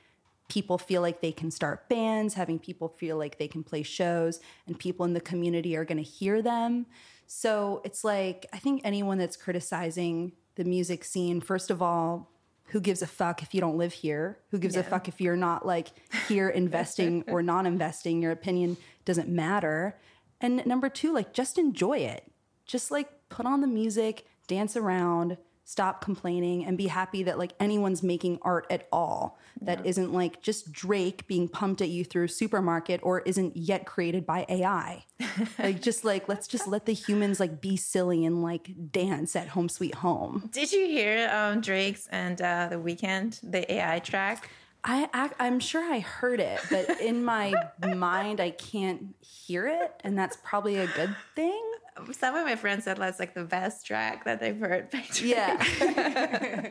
[0.49, 4.41] people feel like they can start bands, having people feel like they can play shows,
[4.67, 6.87] and people in the community are gonna hear them.
[7.27, 12.31] So it's like I think anyone that's criticizing the music scene, first of all,
[12.67, 14.39] who gives a fuck if you don't live here?
[14.51, 15.89] Who gives a fuck if you're not like
[16.29, 18.23] here investing or non investing?
[18.23, 19.97] Your opinion doesn't matter.
[20.41, 22.31] And number two, like just enjoy it.
[22.67, 27.53] Just like put on the music, dance around, stop complaining, and be happy that like
[27.61, 32.25] anyone's making art at all that not like just Drake being pumped at you through
[32.25, 35.05] a supermarket or isn't yet created by AI.
[35.59, 39.49] like just like let's just let the humans like be silly and like dance at
[39.49, 40.49] home sweet home.
[40.53, 44.49] Did you hear um, Drake's and uh, the Weeknd the AI track?
[44.83, 47.53] I, I I'm sure I heard it, but in my
[47.95, 51.70] mind I can't hear it, and that's probably a good thing.
[52.13, 54.89] Some of my friends said that's like the best track that they've heard.
[55.23, 55.57] Yeah.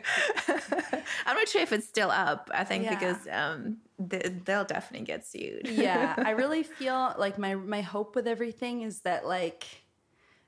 [1.26, 2.50] I'm not sure if it's still up.
[2.52, 2.94] I think Yeah.
[2.98, 5.68] because um, th- they'll definitely get sued.
[5.68, 9.66] yeah, I really feel like my my hope with everything is that like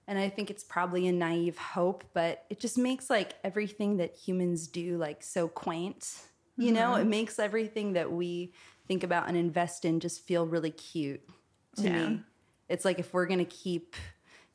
[0.08, 4.16] and I think it's probably a naive hope, but it just makes like everything that
[4.16, 6.16] humans do like so quaint.
[6.58, 8.52] You know, it makes everything that we
[8.86, 11.22] think about and invest in just feel really cute
[11.76, 12.08] to Yeah.
[12.08, 12.20] me.
[12.68, 13.96] It's like if we're going to keep,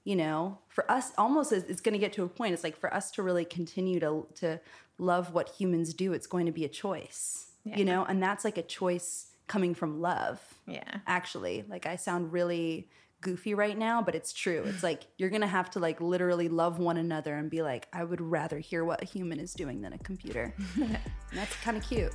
[0.08, 2.78] you know, for us almost it's it's going to get to a point it's like
[2.78, 4.60] for us to really continue to to
[4.98, 7.48] love what humans do, it's going to be a choice.
[7.66, 7.78] Yeah.
[7.78, 11.00] You know, and that's like a choice coming from love Yeah.
[11.08, 12.90] actually like i sound really
[13.22, 16.80] goofy right now but it's true it's like you're gonna have to like literally love
[16.80, 19.94] one another and be like i would rather hear what a human is doing than
[19.94, 20.54] a computer
[21.34, 22.14] that's kind of cute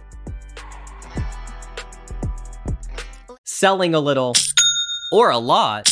[3.44, 4.34] Selling a little
[5.12, 5.91] or a lot.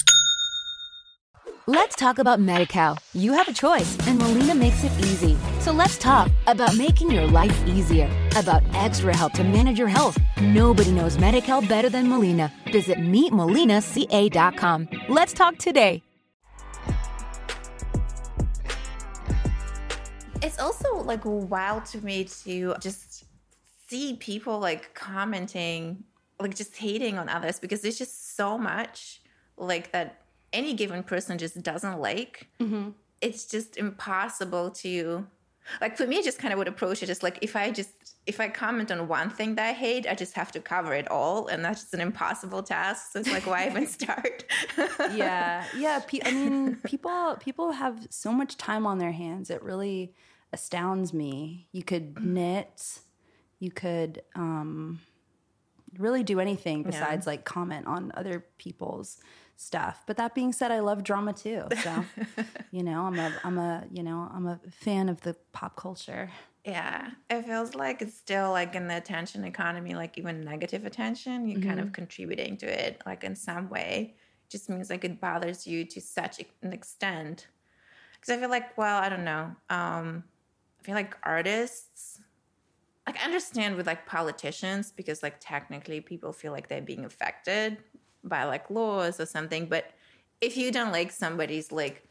[1.73, 2.97] Let's talk about Medi-Cal.
[3.13, 5.37] You have a choice, and Molina makes it easy.
[5.61, 10.17] So let's talk about making your life easier, about extra help to manage your health.
[10.41, 12.51] Nobody knows Medi-Cal better than Molina.
[12.73, 14.89] Visit meetmolinaca.com.
[15.07, 16.03] Let's talk today.
[20.43, 23.23] It's also like wild to me to just
[23.87, 26.03] see people like commenting,
[26.37, 29.21] like just hating on others because there's just so much
[29.55, 30.20] like that
[30.53, 32.47] any given person just doesn't like.
[33.21, 35.27] It's just impossible to
[35.79, 38.15] like for me I just kind of would approach it as like if I just
[38.25, 41.09] if I comment on one thing that I hate, I just have to cover it
[41.09, 43.11] all and that's just an impossible task.
[43.11, 44.43] So it's like why even start?
[45.13, 49.61] yeah yeah pe- i mean people people have so much time on their hands it
[49.63, 50.13] really
[50.53, 52.99] astounds me you could knit
[53.59, 54.99] you could um
[55.97, 59.17] really do anything besides like comment on other people's
[59.61, 62.03] stuff but that being said i love drama too so
[62.71, 66.29] you know i'm a i'm a you know i'm a fan of the pop culture
[66.63, 71.47] Yeah, it feels like it's still like in the attention economy, like even negative attention,
[71.47, 74.13] you're kind of contributing to it, like in some way.
[74.47, 77.47] Just means like it bothers you to such an extent.
[78.13, 79.55] because I feel like, well, I don't know.
[79.71, 80.23] Um,
[80.79, 82.21] I feel like artists,
[83.07, 87.77] like I understand with like politicians because like technically people feel like they're being affected
[88.23, 89.65] by like laws or something.
[89.65, 89.91] But
[90.39, 92.03] if you don't like somebody's like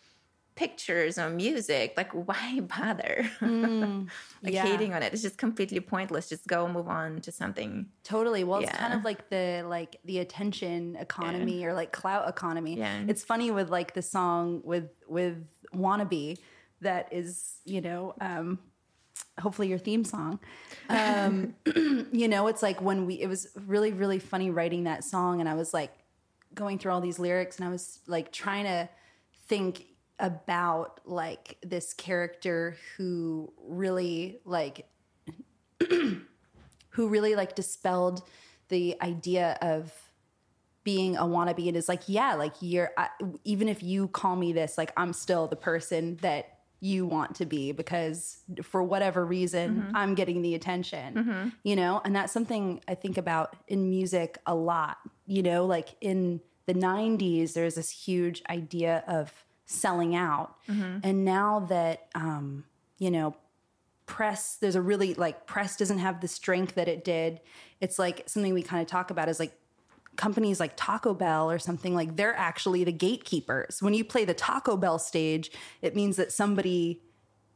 [0.61, 3.31] pictures or music, like why bother?
[3.41, 4.65] like yeah.
[4.65, 5.13] hating on it.
[5.13, 6.29] It's just completely pointless.
[6.29, 7.87] Just go move on to something.
[8.05, 8.45] Totally.
[8.45, 12.77] Well, it's kind of like the like the attention economy or like clout economy.
[12.77, 13.05] Yeah.
[13.09, 15.39] It's funny with like the song with with
[15.75, 16.39] wannabe
[16.83, 18.59] that is, you know, um
[19.39, 20.41] hopefully your theme song.
[20.91, 21.55] Um
[22.13, 25.49] you know, it's like when we it was really really funny writing that song and
[25.49, 25.93] I was like
[26.55, 28.89] going through all these lyrics and I was like trying to
[29.49, 29.87] think
[30.21, 34.87] about like this character who really like
[35.89, 38.23] who really like dispelled
[38.69, 39.93] the idea of
[40.85, 41.67] being a wannabe.
[41.69, 43.09] And is like yeah like you're I,
[43.45, 47.45] even if you call me this like i'm still the person that you want to
[47.45, 49.97] be because for whatever reason mm-hmm.
[49.97, 51.49] i'm getting the attention mm-hmm.
[51.63, 52.01] you know?
[52.05, 54.99] And that's something i think about in music a lot
[55.31, 59.33] you know like in the 90s there's this huge idea of
[59.65, 60.57] selling out.
[61.05, 62.65] And now that um
[62.99, 63.37] you know
[64.07, 67.41] press there's a really like press doesn't have the strength that it did.
[67.81, 69.53] It's like something we kind of talk about is like
[70.17, 73.81] companies like Taco Bell or something like they're actually the gatekeepers.
[73.81, 77.01] When you play the Taco Bell stage it means that somebody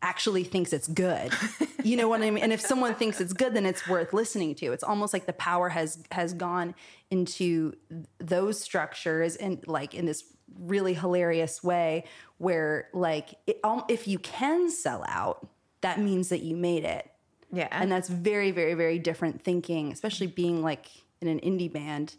[0.05, 1.33] actually thinks it's good.
[1.85, 2.43] You know what i mean?
[2.43, 4.73] And if someone thinks it's good then it's worth listening to.
[4.73, 6.75] It's almost like the power has has gone
[7.11, 7.75] into
[8.17, 10.25] those structures and like in this
[10.59, 12.05] really hilarious way
[12.39, 15.47] where like it, um, if you can sell out
[15.83, 17.11] that means that you made it.
[17.53, 17.69] Yeah.
[17.71, 20.87] and that's very very very different thinking especially being like
[21.21, 22.17] in an indie band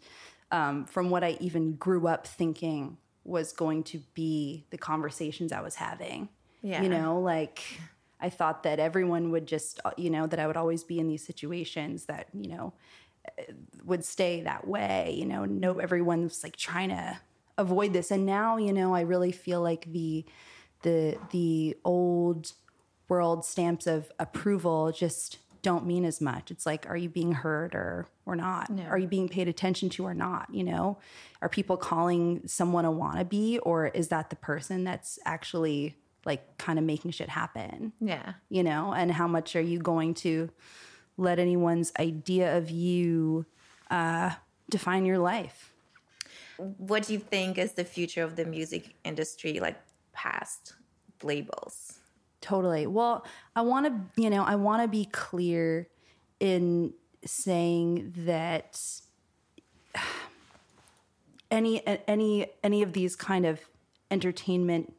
[0.52, 5.60] um, from what i even grew up thinking was going to be the conversations i
[5.60, 6.28] was having
[6.66, 6.82] Yeah.
[6.82, 7.62] you know like
[8.20, 11.06] i thought that everyone would just uh, you know that i would always be in
[11.06, 12.72] these situations that you know
[13.28, 13.52] uh,
[13.84, 17.16] would stay that way you know no everyone's like trying to
[17.58, 18.10] avoid this.
[18.10, 20.24] And now you know i really feel like the
[20.82, 22.52] the the old
[23.08, 26.50] world stamps of approval just don't mean as much.
[26.50, 28.70] It's like are you being heard or or not?
[28.88, 30.48] Are you being paid attention to or not?
[30.52, 30.98] You know
[31.42, 35.96] are people calling someone a wannabe or is that the person that's actually
[36.26, 38.34] like kind of making shit happen yeah.
[38.48, 40.50] you know and how much are you going to
[41.16, 43.46] let anyone's idea of you
[43.90, 44.30] uh,
[44.68, 45.72] define your life
[46.58, 49.76] What do you think is the future of the music industry, like
[50.12, 50.74] past
[51.22, 52.00] labels?
[52.42, 55.88] totally well i want to you know i want to be clear
[56.38, 56.92] in
[57.24, 58.80] saying that
[61.50, 63.60] any any any of these kind of
[64.10, 64.92] entertainment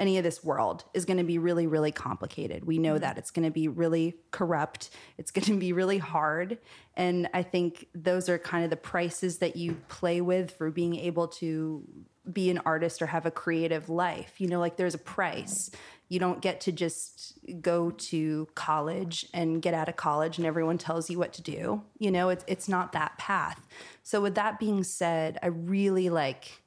[0.00, 2.64] any of this world is going to be really really complicated.
[2.64, 3.02] We know mm-hmm.
[3.02, 3.18] that.
[3.18, 4.90] It's going to be really corrupt.
[5.18, 6.58] It's going to be really hard.
[6.96, 10.96] And i think those are kind of the prices that you play with for being
[10.96, 11.84] able to
[12.30, 14.40] be an artist or have a creative life.
[14.40, 15.70] You know like there's a price.
[16.08, 20.76] You don't get to just go to college and get out of college and everyone
[20.78, 21.82] tells you what to do.
[21.98, 23.66] You know it's it's not that path.
[24.02, 26.59] So with that being said i really like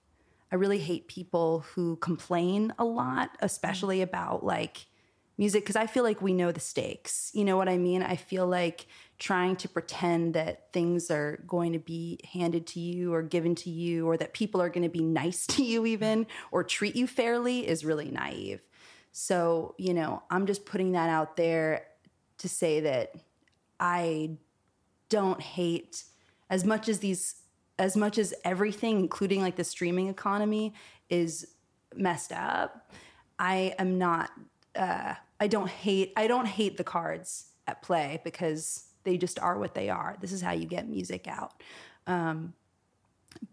[0.53, 4.85] I really hate people who complain a lot, especially about like
[5.35, 7.31] music, because I feel like we know the stakes.
[7.33, 8.03] You know what I mean?
[8.03, 8.85] I feel like
[9.17, 13.71] trying to pretend that things are going to be handed to you or given to
[13.71, 17.07] you, or that people are going to be nice to you, even, or treat you
[17.07, 18.61] fairly is really naive.
[19.11, 21.87] So, you know, I'm just putting that out there
[22.37, 23.15] to say that
[23.79, 24.37] I
[25.09, 26.03] don't hate
[26.47, 27.42] as much as these
[27.79, 30.73] as much as everything including like the streaming economy
[31.09, 31.47] is
[31.95, 32.91] messed up
[33.39, 34.31] i am not
[34.75, 39.57] uh i don't hate i don't hate the cards at play because they just are
[39.57, 40.15] what they are.
[40.21, 41.61] This is how you get music out.
[42.07, 42.53] Um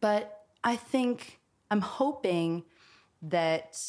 [0.00, 1.40] but i think
[1.70, 2.62] i'm hoping
[3.22, 3.82] that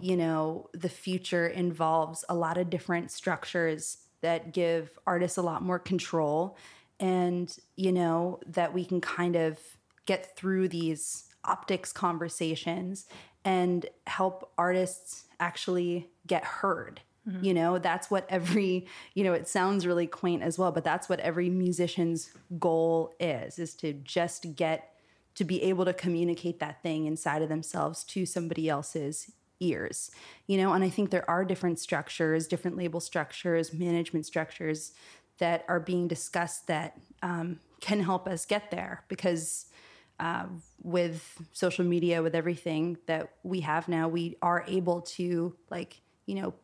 [0.00, 5.62] you know the future involves a lot of different structures that give artists a lot
[5.62, 6.56] more control
[6.98, 9.58] and you know that we can kind of
[10.06, 13.06] get through these optics conversations
[13.44, 17.00] and help artists actually get heard.
[17.28, 17.44] Mm-hmm.
[17.44, 21.08] You know that's what every you know it sounds really quaint as well but that's
[21.08, 24.92] what every musician's goal is is to just get
[25.34, 30.10] to be able to communicate that thing inside of themselves to somebody else's ears.
[30.46, 34.92] You know and i think there are different structures different label structures management structures
[35.38, 39.66] that are being discussed that um, can help us get there because
[40.18, 40.46] uh,
[40.82, 46.34] with social media, with everything that we have now, we are able to like you
[46.34, 46.54] know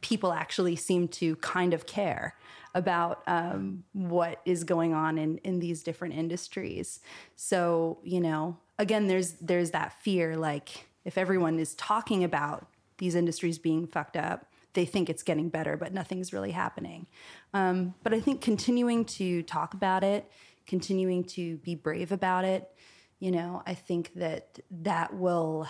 [0.00, 2.36] people actually seem to kind of care
[2.74, 7.00] about um, what is going on in in these different industries.
[7.36, 12.66] So you know, again, there's there's that fear like if everyone is talking about
[12.98, 17.06] these industries being fucked up, they think it's getting better, but nothing's really happening.
[17.52, 20.30] Um, but I think continuing to talk about it,
[20.66, 22.70] continuing to be brave about it,
[23.18, 25.68] you know, I think that that will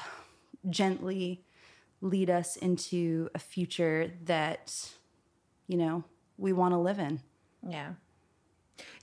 [0.70, 1.44] gently
[2.00, 4.90] lead us into a future that,
[5.66, 6.04] you know,
[6.38, 7.20] we want to live in.
[7.68, 7.92] Yeah.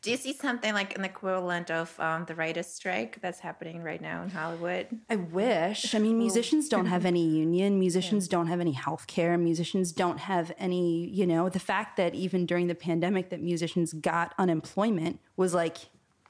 [0.01, 4.01] Do you see something like an equivalent of um, the writer's strike that's happening right
[4.01, 4.87] now in Hollywood?
[5.09, 5.93] I wish.
[5.93, 7.79] I mean, musicians don't have any union.
[7.79, 9.37] Musicians don't have any health care.
[9.37, 13.93] Musicians don't have any, you know, the fact that even during the pandemic that musicians
[13.93, 15.77] got unemployment was like,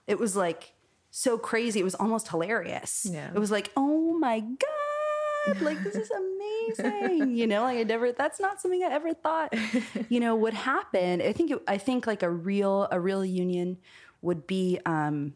[0.08, 0.74] it was like
[1.12, 1.80] so crazy.
[1.80, 3.08] It was almost hilarious.
[3.10, 3.30] Yeah.
[3.34, 4.79] It was like, oh my God,
[5.62, 7.36] like this is amazing.
[7.36, 9.54] you know, like I never, that's not something I ever thought,
[10.10, 11.22] you know, would happen.
[11.22, 13.78] I think, it, I think like a real, a real union
[14.22, 15.34] would be, um,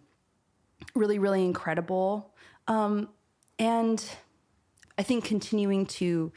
[0.95, 2.33] really, really incredible.
[2.67, 3.09] Um,
[3.59, 4.03] and
[4.97, 6.31] I think continuing to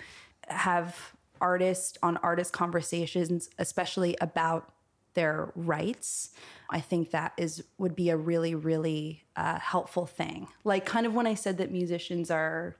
[0.48, 4.72] have artist on artist conversations, especially about
[5.14, 6.30] their rights,
[6.70, 10.48] I think that is would be a really, really uh, helpful thing.
[10.64, 12.76] Like kind of when I said that musicians are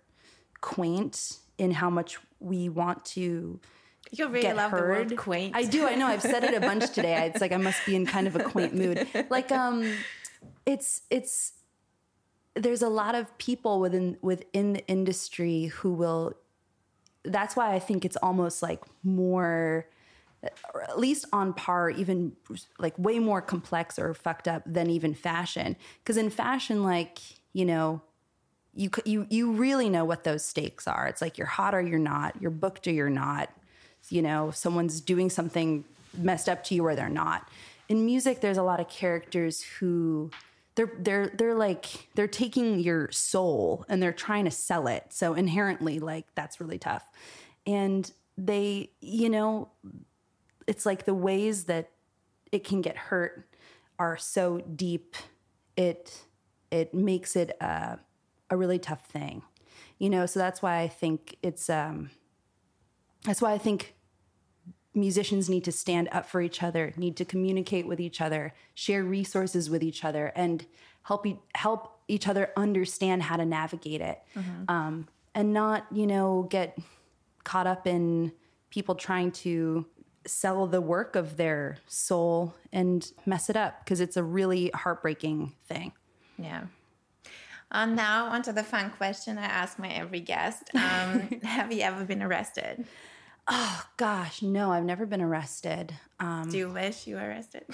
[0.60, 3.58] quaint in how much we want to
[4.10, 5.10] You really get love the heard.
[5.10, 5.56] word quaint.
[5.56, 5.86] I do.
[5.86, 6.06] I know.
[6.06, 7.30] I've said it a bunch today.
[7.32, 9.06] It's like I must be in kind of a quaint mood.
[9.30, 9.90] Like um,
[10.64, 11.52] it's it's
[12.54, 16.34] there's a lot of people within within the industry who will.
[17.24, 19.88] That's why I think it's almost like more,
[20.72, 22.36] or at least on par, even
[22.78, 25.76] like way more complex or fucked up than even fashion.
[25.98, 27.18] Because in fashion, like
[27.52, 28.00] you know,
[28.76, 31.06] you you you really know what those stakes are.
[31.06, 33.50] It's like you're hot or you're not, you're booked or you're not.
[34.08, 35.84] You know, someone's doing something
[36.16, 37.48] messed up to you or they're not.
[37.88, 40.30] In music, there's a lot of characters who
[40.74, 45.06] they're they're they're like they're taking your soul and they're trying to sell it.
[45.10, 47.04] So inherently, like that's really tough.
[47.66, 49.70] And they, you know,
[50.66, 51.90] it's like the ways that
[52.52, 53.48] it can get hurt
[53.98, 55.16] are so deep.
[55.76, 56.24] It
[56.70, 57.98] it makes it a,
[58.50, 59.42] a really tough thing,
[59.98, 60.26] you know.
[60.26, 62.10] So that's why I think it's um,
[63.24, 63.94] that's why I think
[64.94, 69.04] musicians need to stand up for each other, need to communicate with each other, share
[69.04, 70.66] resources with each other, and
[71.02, 74.22] help e- help each other understand how to navigate it,
[74.68, 76.78] um, and not you know get
[77.44, 78.32] caught up in
[78.70, 79.86] people trying to
[80.26, 85.54] sell the work of their soul and mess it up because it's a really heartbreaking
[85.66, 85.92] thing.
[86.36, 86.64] Yeah.
[87.70, 90.70] Uh, now onto the fun question I ask my every guest.
[90.74, 92.86] Um, have you ever been arrested?
[93.48, 95.94] Oh gosh, no, I've never been arrested.
[96.18, 97.64] Um, Do you wish you were arrested?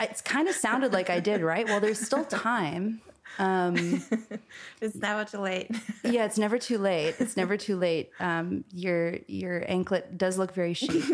[0.00, 1.66] it's kind of sounded like I did, right?
[1.66, 3.00] Well, there's still time.
[3.38, 5.70] it's never too late.
[6.04, 7.14] Yeah, it's never too late.
[7.20, 8.10] It's never too late.
[8.18, 11.04] Um, your your anklet does look very chic.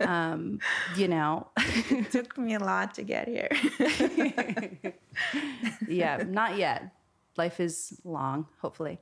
[0.00, 0.60] Um,
[0.96, 3.48] you know, it took me a lot to get here.
[5.88, 6.94] yeah, not yet.
[7.36, 8.98] Life is long, hopefully.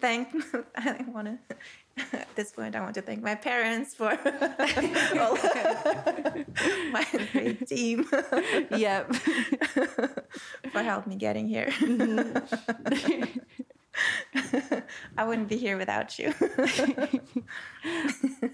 [0.00, 0.28] thank
[0.76, 1.38] I want to
[2.12, 4.10] at this point I want to thank my parents for
[5.20, 5.36] all
[6.96, 8.04] my great team
[8.74, 9.14] Yep.
[10.72, 11.68] for helping me getting here.
[11.70, 13.28] Mm-hmm.
[15.16, 16.34] I wouldn't be here without you.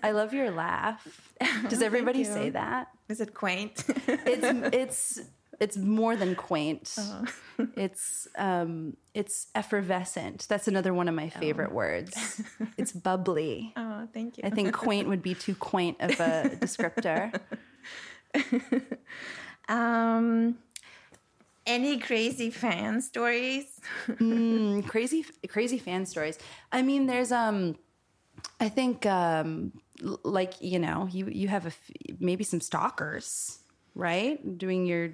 [0.02, 1.32] I love your laugh.
[1.68, 2.88] Does everybody say that?
[3.08, 3.84] Is it quaint?
[4.06, 5.20] It's it's
[5.60, 6.96] it's more than quaint.
[7.76, 10.46] It's um it's effervescent.
[10.48, 12.40] That's another one of my favorite words.
[12.78, 13.74] It's bubbly.
[13.76, 14.44] oh, thank you.
[14.46, 17.38] I think quaint would be too quaint of a descriptor.
[19.68, 20.56] Um,
[21.66, 23.80] any crazy fan stories?
[24.08, 26.38] Mm, crazy crazy fan stories.
[26.72, 27.76] I mean, there's um
[28.58, 29.72] I think um
[30.24, 33.59] like, you know, you you have a f- maybe some stalkers,
[33.94, 34.58] right?
[34.58, 35.10] Doing your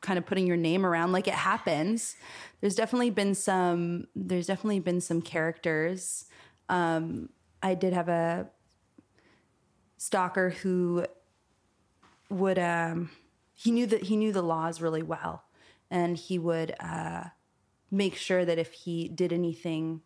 [0.00, 2.16] kind of putting your name around like it happens.
[2.60, 6.26] There's definitely been some there's definitely been some characters.
[6.68, 7.30] Um
[7.62, 8.48] I did have a
[9.96, 11.06] stalker who
[12.30, 13.10] would um
[13.54, 15.44] he knew that he knew the laws really well
[15.90, 17.24] and he would uh
[17.90, 20.00] make sure that if he did anything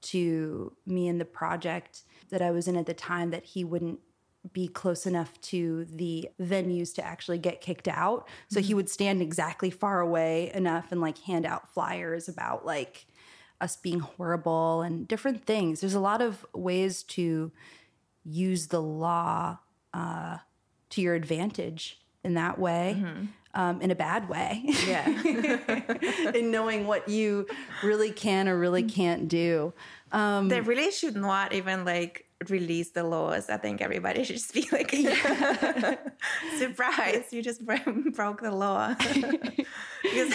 [0.00, 4.00] to me and the project that I was in at the time that he wouldn't
[4.52, 8.28] be close enough to the venues to actually get kicked out.
[8.48, 13.06] So he would stand exactly far away enough and like hand out flyers about like
[13.60, 15.80] us being horrible and different things.
[15.80, 17.50] There's a lot of ways to
[18.24, 19.58] use the law
[19.94, 20.38] uh,
[20.90, 23.02] to your advantage in that way,
[23.54, 24.62] um, in a bad way.
[24.86, 25.08] Yeah.
[26.34, 27.46] in knowing what you
[27.82, 29.72] really can or really can't do.
[30.12, 33.48] Um, they really should not even like release the laws.
[33.48, 34.90] I think everybody should just be like,
[36.58, 37.78] surprise, you just bro-
[38.14, 38.94] broke the law.
[40.02, 40.32] because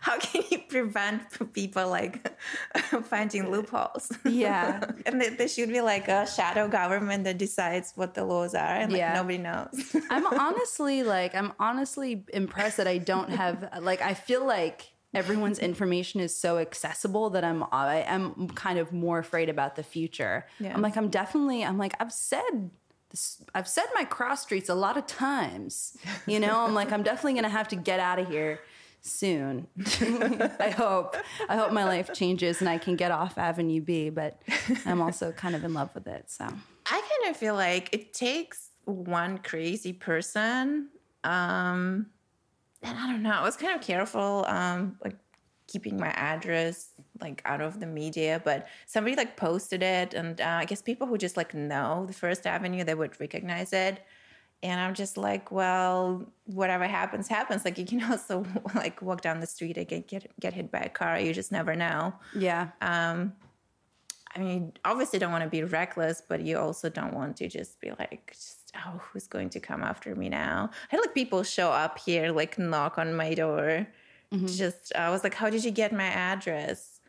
[0.00, 2.32] how can you prevent people like
[3.04, 4.10] finding loopholes?
[4.24, 4.80] Yeah.
[5.06, 8.74] and there, there should be like a shadow government that decides what the laws are,
[8.76, 9.14] and like Yeah.
[9.14, 9.96] nobody knows.
[10.10, 15.58] I'm honestly like I'm honestly impressed that I don't have like I feel like everyone's
[15.58, 20.46] information is so accessible that I'm I am kind of more afraid about the future.
[20.58, 20.72] Yeah.
[20.74, 22.70] I'm like I'm definitely I'm like I've said
[23.10, 25.96] this, I've said my cross streets a lot of times.
[26.26, 28.60] You know, I'm like I'm definitely going to have to get out of here
[29.02, 29.66] soon.
[30.60, 31.16] I hope.
[31.48, 34.40] I hope my life changes and I can get off Avenue B, but
[34.86, 36.30] I'm also kind of in love with it.
[36.30, 36.50] So, I
[36.86, 40.88] kind of feel like it takes one crazy person.
[41.24, 42.06] Um,
[42.82, 43.32] and I don't know.
[43.32, 45.16] I was kind of careful, um, like
[45.66, 48.40] keeping my address like out of the media.
[48.44, 52.12] But somebody like posted it, and uh, I guess people who just like know the
[52.12, 54.02] First Avenue, they would recognize it.
[54.62, 57.64] And I'm just like, well, whatever happens, happens.
[57.64, 60.80] Like you can also like walk down the street and get get, get hit by
[60.80, 61.18] a car.
[61.18, 62.14] You just never know.
[62.34, 62.68] yeah.
[64.36, 67.80] I mean, obviously don't want to be reckless, but you also don't want to just
[67.80, 70.70] be like, just, oh, who's going to come after me now?
[70.72, 73.86] I had like people show up here, like knock on my door.
[74.46, 77.00] Just, I was like, how did you get my address?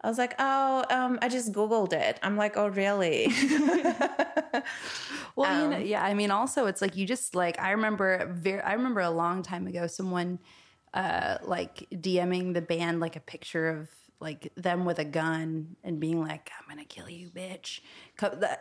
[0.00, 2.18] I was like, oh, um, I just Googled it.
[2.22, 3.32] I'm like, oh, really?
[5.38, 6.02] Well, you know, yeah.
[6.02, 8.60] I mean, also, it's like you just like I remember very.
[8.60, 10.40] I remember a long time ago, someone
[10.94, 13.88] uh like DMing the band like a picture of
[14.20, 17.80] like them with a gun and being like, "I'm gonna kill you, bitch,"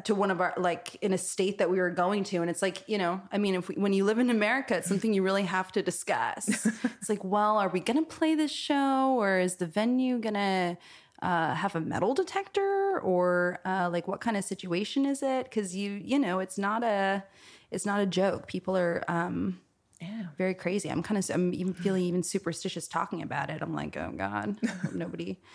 [0.03, 2.61] to one of our like in a state that we were going to, and it's
[2.61, 5.23] like you know, I mean, if we, when you live in America, it's something you
[5.23, 6.65] really have to discuss.
[6.83, 10.77] it's like, well, are we gonna play this show, or is the venue gonna
[11.21, 15.45] uh, have a metal detector or uh, like what kind of situation is it?
[15.45, 17.23] Because you you know it's not a
[17.71, 18.47] it's not a joke.
[18.47, 19.59] People are um
[20.01, 20.27] yeah.
[20.37, 23.95] very crazy i'm kind of i'm even feeling even superstitious talking about it i'm like
[23.97, 24.57] oh god
[24.93, 25.39] nobody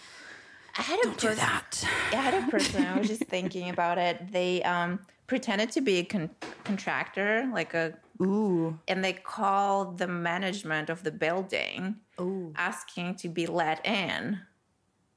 [0.78, 2.84] I had a do person- that I had a person.
[2.86, 4.32] I was just thinking about it.
[4.32, 6.30] They um, pretended to be a con-
[6.64, 12.53] contractor, like a ooh and they called the management of the building, Ooh.
[12.57, 14.38] asking to be let in,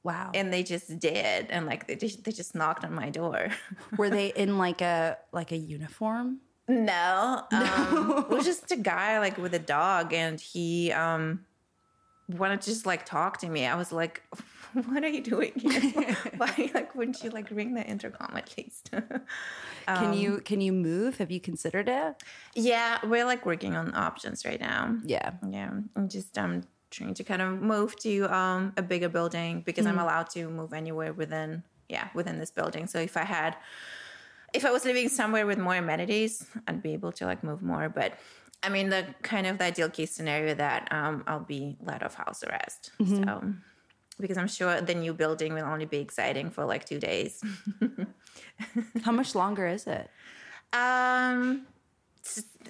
[0.02, 3.48] wow and they just did, and like they just, they just knocked on my door.
[3.96, 9.18] were they in like a like a uniform no, um, it was just a guy
[9.18, 11.44] like with a dog, and he um,
[12.28, 13.66] wanted to just like talk to me.
[13.66, 14.22] I was like.
[14.84, 16.14] What are you doing here?
[16.36, 18.90] Why, like, wouldn't you like ring the intercom at least?
[19.86, 22.22] can you can you move have you considered it
[22.54, 24.96] Yeah, we're like working on options right now.
[25.04, 29.62] yeah Yeah, I'm just um trying to kind of move to um a bigger building
[29.64, 32.86] because I'm allowed to move anywhere within yeah within this building.
[32.86, 33.56] So if I had
[34.52, 37.88] if I was living somewhere with more amenities, I'd be able to like move more.
[37.88, 38.18] But
[38.62, 42.14] I mean, the kind of the ideal case scenario that um I'll be let off
[42.14, 42.90] house arrest.
[42.98, 43.54] So
[44.18, 47.42] because I'm sure the new building will only be exciting for like two days.
[49.04, 50.08] how much longer is it
[50.72, 51.66] Um,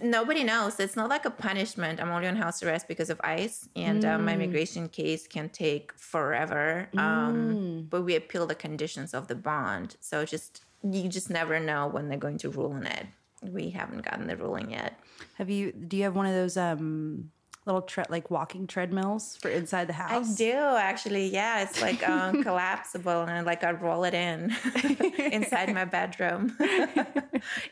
[0.03, 0.79] nobody knows.
[0.81, 2.01] It's not like a punishment.
[2.01, 5.93] I'm only on house arrest because of ICE, and uh, my immigration case can take
[5.97, 6.89] forever.
[6.99, 11.87] Um, but we appeal the conditions of the bond, so just you just never know
[11.89, 13.07] when they're going to rule on it.
[13.43, 14.99] We haven't gotten the ruling yet.
[15.35, 17.31] have you do you have one of those um
[17.67, 20.33] little tre- like walking treadmills for inside the house?
[20.33, 21.29] I do actually.
[21.29, 24.55] Yeah, it's like um, collapsible, and like I roll it in
[25.19, 26.57] inside my bedroom.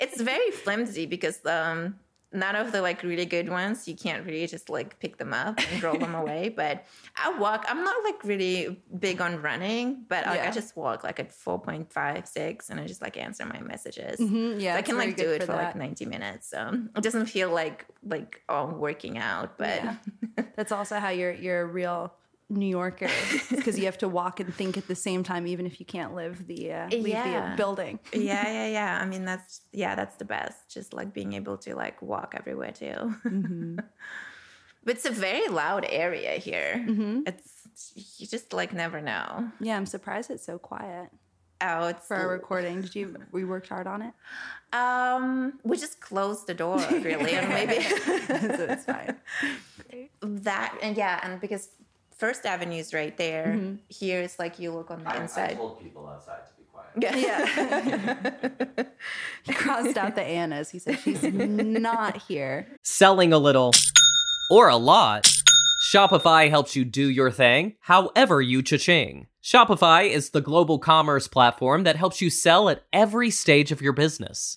[0.01, 1.97] it's very flimsy because um,
[2.35, 5.59] none of the like really good ones you can't really just like pick them up
[5.71, 6.49] and roll them away.
[6.65, 6.85] But
[7.17, 7.65] I walk.
[7.69, 10.49] I'm not like really big on running, but like Yeah.
[10.49, 14.19] I just walk like at 4.5, 6, and I just like answer my messages.
[14.19, 14.61] Mm-hmm.
[14.61, 16.49] yeah, So I can like do it for for, like 90 minutes.
[16.49, 16.61] So
[16.97, 19.83] it doesn't feel like like oh I'm working out, but.
[19.83, 19.97] Yeah.
[20.57, 22.13] That's also how you're you're a real
[22.51, 23.09] New Yorker
[23.51, 26.15] because you have to walk and think at the same time, even if you can't
[26.15, 27.99] live the uh, leave the building.
[28.13, 28.99] yeah, yeah, yeah.
[29.01, 30.71] I mean, that's yeah, that's the best.
[30.71, 33.15] Just like being able to like walk everywhere too.
[33.25, 33.77] Mm-hmm.
[34.85, 36.85] but it's a very loud area here.
[36.87, 37.23] Mm-hmm.
[37.27, 39.51] It's you just like never know.
[39.61, 41.09] Yeah, I'm surprised it's so quiet.
[41.63, 42.83] out for our recording.
[42.83, 43.17] Did you?
[43.33, 44.13] We worked hard on it.
[44.75, 49.17] Um, we just closed the door, really, and maybe so it's fine.
[50.21, 51.71] that and yeah, and because
[52.17, 53.47] First Avenue is right there.
[53.49, 53.75] Mm-hmm.
[53.89, 55.57] Here it's like you look on the inside.
[55.57, 57.19] told people outside to be quiet.
[57.19, 58.85] yeah.
[59.43, 60.71] He crossed out the Annas.
[60.71, 62.67] He said she's not here.
[62.83, 63.73] Selling a little
[64.51, 65.31] or a lot,
[65.93, 69.27] Shopify helps you do your thing however you cha-ching.
[69.43, 73.93] Shopify is the global commerce platform that helps you sell at every stage of your
[73.93, 74.57] business.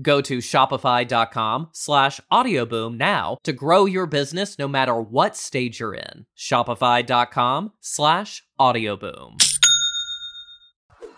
[0.00, 5.94] Go to shopify.com slash audioboom now to grow your business no matter what stage you're
[5.94, 6.26] in.
[6.36, 9.36] Shopify.com slash audioboom.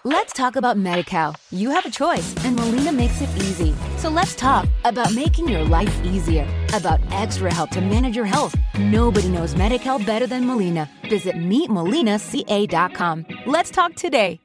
[0.04, 1.36] Let's talk about Medi-Cal.
[1.52, 3.72] You have a choice, and Molina makes it easy.
[3.98, 8.56] So let's talk about making your life easier, about extra help to manage your health.
[8.80, 10.90] Nobody knows Medi-Cal better than Molina.
[11.08, 13.26] Visit meetmolinaca.com.
[13.46, 14.40] Let's talk today.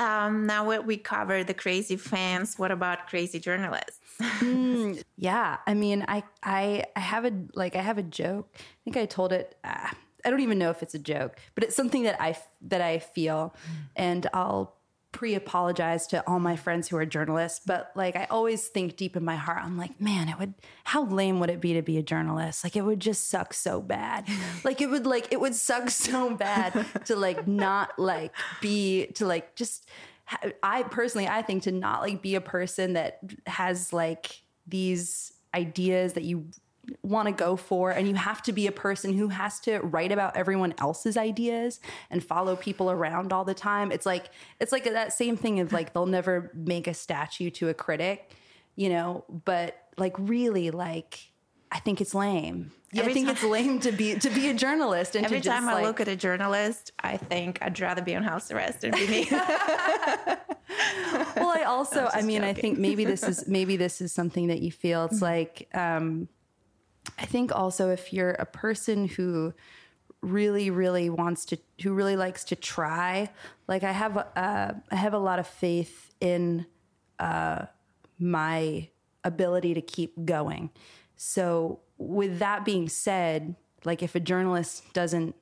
[0.00, 4.00] Um, now that we covered the crazy fans, what about crazy journalists?
[4.18, 8.48] Mm, yeah, I mean, I, I, I have a like, I have a joke.
[8.56, 9.56] I think I told it.
[9.62, 9.90] Uh,
[10.24, 12.98] I don't even know if it's a joke, but it's something that I that I
[12.98, 13.54] feel,
[13.94, 14.74] and I'll
[15.20, 17.60] pre-apologize to all my friends who are journalists.
[17.66, 20.54] But like, I always think deep in my heart, I'm like, man, it would.
[20.84, 22.64] How lame would it be to be a journalist?
[22.64, 24.26] Like, it would just suck so bad.
[24.64, 29.26] like, it would like it would suck so bad to like not like be to
[29.26, 29.90] like just.
[30.62, 36.14] I personally, I think to not like be a person that has like these ideas
[36.14, 36.46] that you
[37.02, 40.12] want to go for and you have to be a person who has to write
[40.12, 41.80] about everyone else's ideas
[42.10, 43.92] and follow people around all the time.
[43.92, 44.30] It's like
[44.60, 48.30] it's like that same thing of like they'll never make a statue to a critic
[48.76, 49.24] you know?
[49.28, 51.18] But like really like
[51.70, 52.72] i think it's lame.
[52.92, 55.44] Yeah, I think time- it's lame to be to be a journalist and Every to
[55.44, 58.50] just time I like, look at a journalist, I think I'd rather be on house
[58.50, 59.28] arrest than be me.
[59.30, 60.38] well
[61.48, 64.72] i also i mean i think maybe this is maybe this is something that you
[64.72, 65.04] feel.
[65.04, 66.28] It's like um
[67.20, 69.52] i think also if you're a person who
[70.22, 73.30] really really wants to who really likes to try
[73.68, 76.66] like i have uh i have a lot of faith in
[77.18, 77.64] uh
[78.20, 78.88] my
[79.24, 80.70] ability to keep going.
[81.16, 85.34] So with that being said like if a journalist doesn't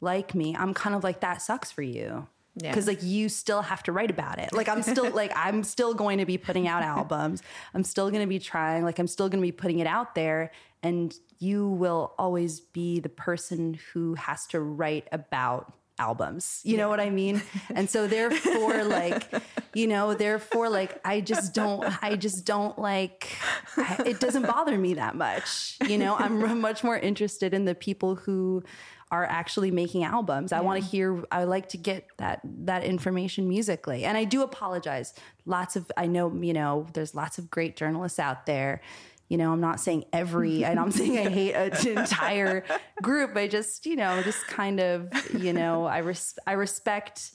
[0.00, 2.26] like me i'm kind of like that sucks for you.
[2.56, 2.70] Yeah.
[2.70, 4.52] because like you still have to write about it.
[4.52, 7.42] Like i'm still like i'm still going to be putting out albums.
[7.72, 8.84] I'm still going to be trying.
[8.84, 10.52] Like i'm still going to be putting it out there
[10.84, 16.88] and you will always be the person who has to write about albums you know
[16.88, 17.40] what i mean
[17.74, 19.28] and so therefore like
[19.74, 23.30] you know therefore like i just don't i just don't like
[23.76, 27.76] I, it doesn't bother me that much you know i'm much more interested in the
[27.76, 28.64] people who
[29.14, 30.50] are actually making albums.
[30.52, 34.04] I want to hear I like to get that that information musically.
[34.04, 35.14] And I do apologize.
[35.46, 38.80] Lots of I know, you know, there's lots of great journalists out there.
[39.28, 42.64] You know, I'm not saying every and I'm saying I hate an entire
[43.02, 43.36] group.
[43.36, 47.32] I just, you know, just kind of, you know, I res- I respect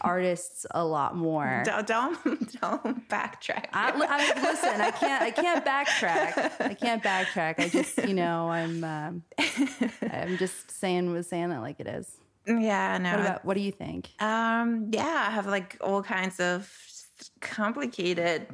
[0.00, 1.62] artists a lot more.
[1.66, 3.66] don't, don't don't backtrack.
[3.72, 5.22] I, I, listen, I can't.
[5.22, 6.60] I can't backtrack.
[6.60, 7.58] I can't backtrack.
[7.58, 8.84] I just, you know, I'm.
[8.84, 9.22] Um,
[10.10, 12.18] I'm just saying, was saying it like it is.
[12.46, 13.10] yeah, no.
[13.10, 13.44] What about?
[13.44, 14.10] What do you think?
[14.20, 16.72] Um, yeah, I have like all kinds of
[17.40, 18.46] complicated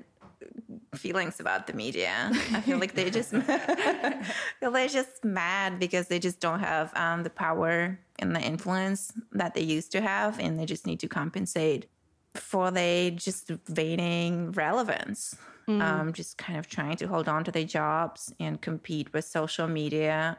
[0.95, 2.31] feelings about the media.
[2.53, 3.31] I feel like they just
[4.61, 9.13] feel they're just mad because they just don't have um, the power and the influence
[9.33, 11.87] that they used to have, and they just need to compensate
[12.35, 15.37] for they just waning relevance.
[15.69, 19.69] Um, just kind of trying to hold on to their jobs and compete with social
[19.69, 20.39] media.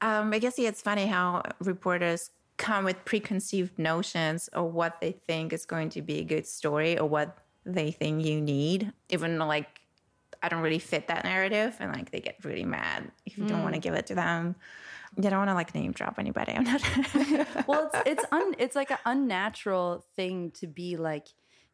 [0.00, 5.12] Um, I guess yeah, it's funny how reporters come with preconceived notions of what they
[5.12, 7.36] think is going to be a good story or what
[7.66, 9.80] they think you need, even like
[10.42, 13.62] I don't really fit that narrative, and like they get really mad if you don't
[13.62, 13.84] want to mm.
[13.84, 14.54] give it to them.
[15.16, 16.52] You don't want to like name drop anybody.
[16.52, 16.82] I'm not.
[17.66, 21.28] well it's it's un, it's like an unnatural thing to be like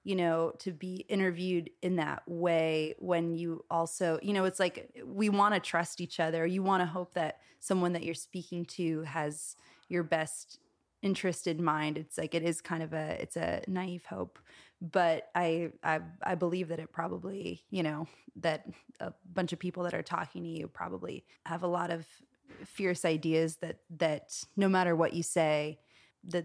[0.05, 5.03] you know to be interviewed in that way when you also you know it's like
[5.05, 8.65] we want to trust each other you want to hope that someone that you're speaking
[8.65, 9.55] to has
[9.89, 10.59] your best
[11.03, 14.39] interest in mind it's like it is kind of a it's a naive hope
[14.91, 18.07] but i i i believe that it probably you know
[18.37, 18.67] that
[19.01, 22.05] a bunch of people that are talking to you probably have a lot of
[22.65, 25.79] fierce ideas that that no matter what you say
[26.25, 26.45] that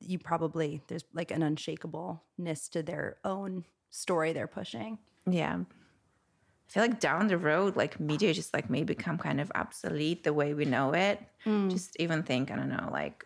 [0.00, 4.98] you probably there's like an unshakableness to their own story they're pushing
[5.30, 5.58] yeah.
[6.68, 10.24] I feel like down the road, like media just like may become kind of obsolete
[10.24, 11.20] the way we know it.
[11.46, 11.70] Mm.
[11.70, 13.24] Just even think, I don't know, like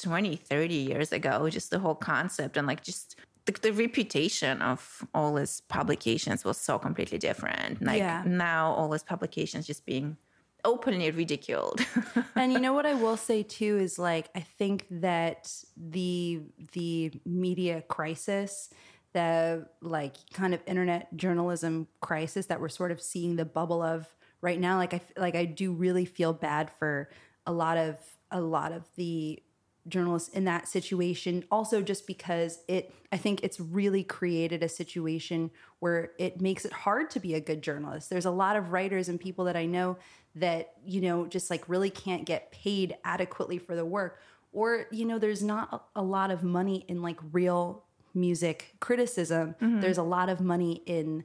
[0.00, 5.04] 20, 30 years ago, just the whole concept and like just the, the reputation of
[5.14, 7.82] all his publications was so completely different.
[7.82, 8.22] Like Yeah.
[8.26, 10.16] now all his publications just being
[10.64, 11.84] openly ridiculed.
[12.36, 17.12] and you know what I will say too is like I think that the the
[17.26, 18.70] media crisis,
[19.12, 24.06] the like kind of internet journalism crisis that we're sort of seeing the bubble of
[24.40, 27.10] right now, like I like I do really feel bad for
[27.44, 27.98] a lot of
[28.30, 29.42] a lot of the
[29.88, 31.44] journalists in that situation.
[31.50, 36.72] Also just because it i think it's really created a situation where it makes it
[36.72, 38.08] hard to be a good journalist.
[38.10, 39.96] There's a lot of writers and people that i know
[40.34, 44.20] that you know just like really can't get paid adequately for the work.
[44.52, 49.56] Or you know there's not a, a lot of money in like real music criticism.
[49.60, 49.80] Mm-hmm.
[49.80, 51.24] There's a lot of money in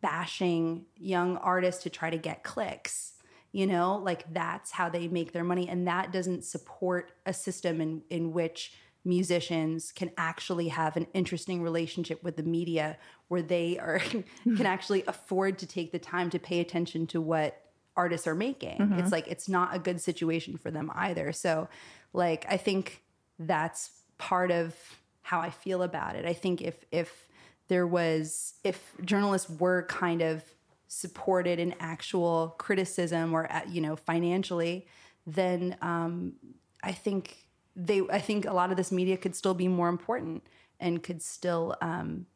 [0.00, 3.15] bashing young artists to try to get clicks
[3.56, 7.80] you know like that's how they make their money and that doesn't support a system
[7.80, 12.98] in in which musicians can actually have an interesting relationship with the media
[13.28, 13.98] where they are
[14.44, 17.62] can actually afford to take the time to pay attention to what
[17.96, 18.76] artists are making.
[18.76, 18.98] Mm-hmm.
[18.98, 21.32] It's like it's not a good situation for them either.
[21.32, 21.68] So
[22.12, 23.02] like i think
[23.38, 24.74] that's part of
[25.22, 26.26] how i feel about it.
[26.26, 27.26] I think if if
[27.68, 30.44] there was if journalists were kind of
[30.88, 34.86] supported in actual criticism or uh, you know financially
[35.26, 36.34] then um,
[36.82, 40.42] i think they i think a lot of this media could still be more important
[40.78, 42.26] and could still um,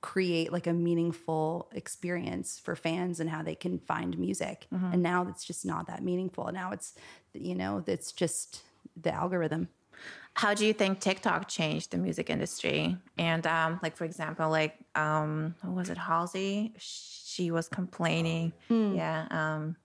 [0.00, 5.26] create like a meaningful experience for fans and how they can find music and now
[5.28, 6.94] it's just not that meaningful now it's
[7.34, 8.62] you know it's just
[8.96, 9.68] the algorithm
[10.34, 12.96] How do you think TikTok changed the music industry?
[13.18, 16.72] And um, like for example, like um, was it Halsey?
[16.78, 19.76] She was complaining, yeah, um,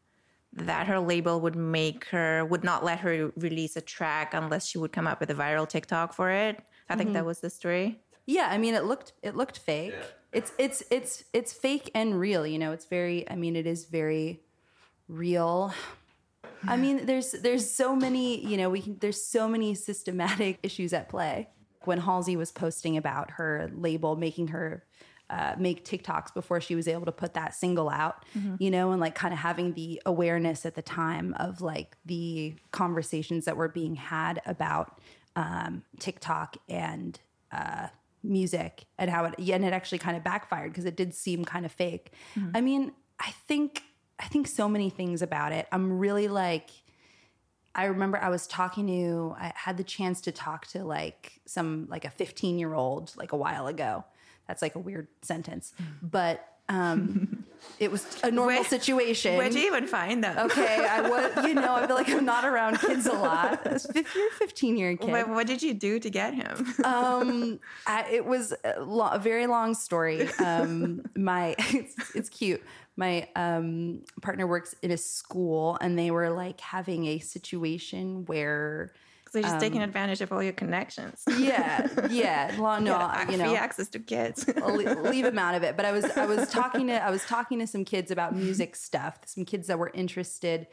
[0.53, 4.77] that her label would make her would not let her release a track unless she
[4.77, 6.59] would come up with a viral TikTok for it.
[6.89, 7.99] I think that was the story.
[8.25, 9.95] Yeah, I mean it looked it looked fake.
[10.33, 12.71] It's it's it's it's fake and real, you know.
[12.71, 14.41] It's very I mean it is very
[15.07, 15.73] real.
[16.67, 20.93] I mean there's there's so many, you know, we can there's so many systematic issues
[20.93, 21.49] at play.
[21.85, 24.83] When Halsey was posting about her label making her
[25.29, 28.23] uh, make TikToks before she was able to put that single out,
[28.59, 32.55] you know, and like kind of having the awareness at the time of like the
[32.71, 34.99] conversations that were being had about
[35.35, 37.19] um, TikTok and
[37.51, 37.87] uh,
[38.23, 41.65] music and how it and it actually kind of backfired because it did seem kind
[41.65, 42.11] of fake.
[42.55, 43.83] I mean, I think
[44.19, 45.67] I think so many things about it.
[45.71, 46.69] I'm really like
[47.75, 51.87] I remember I was talking to I had the chance to talk to like some
[51.89, 54.03] like a 15 year old like a while ago.
[54.47, 57.45] That's like a weird sentence, but um,
[57.79, 59.37] it was a normal Where- situation.
[59.37, 60.37] Where'd you even find them?
[60.47, 63.63] okay, I was you know I feel like I'm not around kids a lot.
[63.93, 65.09] Fif- You're a 15 year kid.
[65.11, 66.73] What, what did you do to get him?
[66.83, 72.61] um I, it was a, lo- a very long story um my it's, it's cute
[72.95, 78.91] my um partner works in a school and they were like having a situation where
[79.43, 81.23] so just taking advantage of all your connections.
[81.37, 84.47] yeah yeah well, no Yeah, you know free access to kids.
[84.65, 85.75] Leave them out of it.
[85.77, 88.75] But I was I was talking to I was talking to some kids about music
[88.75, 89.19] stuff.
[89.25, 90.67] Some kids that were interested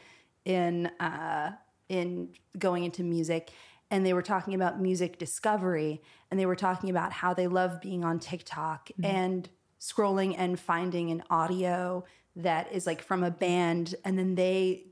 [0.45, 1.53] in uh,
[1.89, 3.51] in going into music,
[3.91, 7.81] and they were talking about music discovery, and they were talking about how they love
[7.81, 9.49] being on TikTok and
[9.81, 12.05] scrolling and finding an audio
[12.37, 14.87] that is like from a band, and then they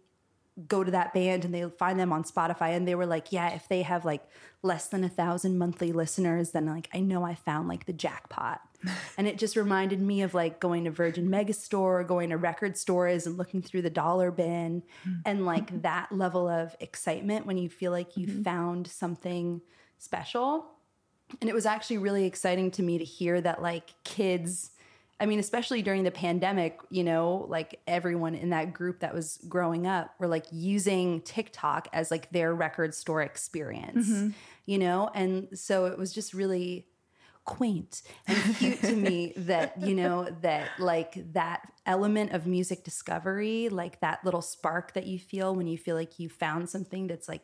[0.68, 3.54] go to that band and they find them on Spotify and they were like, yeah,
[3.54, 4.22] if they have like
[4.62, 8.60] less than a thousand monthly listeners, then like I know I found like the jackpot.
[9.16, 13.26] and it just reminded me of like going to Virgin Megastore, going to record stores
[13.26, 15.12] and looking through the dollar bin hmm.
[15.24, 18.42] and like that level of excitement when you feel like you mm-hmm.
[18.42, 19.62] found something
[19.98, 20.66] special.
[21.40, 24.72] And it was actually really exciting to me to hear that like kids
[25.22, 29.38] I mean, especially during the pandemic, you know, like everyone in that group that was
[29.48, 34.30] growing up were like using TikTok as like their record store experience, mm-hmm.
[34.66, 35.08] you know?
[35.14, 36.88] And so it was just really
[37.44, 43.68] quaint and cute to me that, you know, that like that element of music discovery,
[43.68, 47.28] like that little spark that you feel when you feel like you found something that's
[47.28, 47.42] like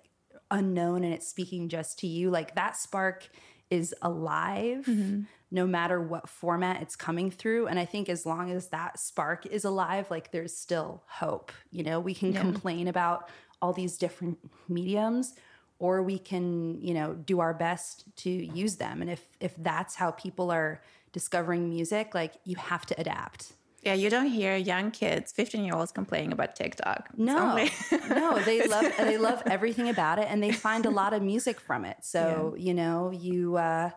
[0.50, 3.28] unknown and it's speaking just to you, like that spark
[3.70, 5.20] is alive mm-hmm.
[5.50, 7.66] No matter what format it's coming through.
[7.66, 11.52] And i think as long as that spark is alive like there's still hope.
[11.70, 13.28] You know we can complain about
[13.60, 14.38] all these different
[14.68, 15.34] mediums
[15.78, 19.00] or we can you know do our best to use them.
[19.00, 20.82] And if if that's how people are
[21.12, 23.52] discovering music like you have to adapt.
[23.82, 27.10] Yeah, you don't hear young kids, 15 year olds complaining about TikTok.
[27.16, 27.56] No,
[28.08, 31.60] no, they love they love everything about it, and they find a lot of music
[31.60, 31.98] from it.
[32.02, 33.90] So you know, you uh,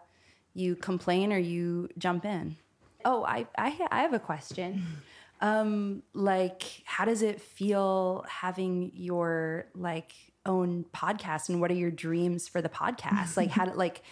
[0.54, 2.58] you complain or you jump in.
[3.06, 4.86] Oh, I I, I have a question.
[5.44, 10.14] Um, like, how does it feel having your like
[10.46, 13.38] own podcast, and what are your dreams for the podcast?
[13.38, 14.04] Like, how like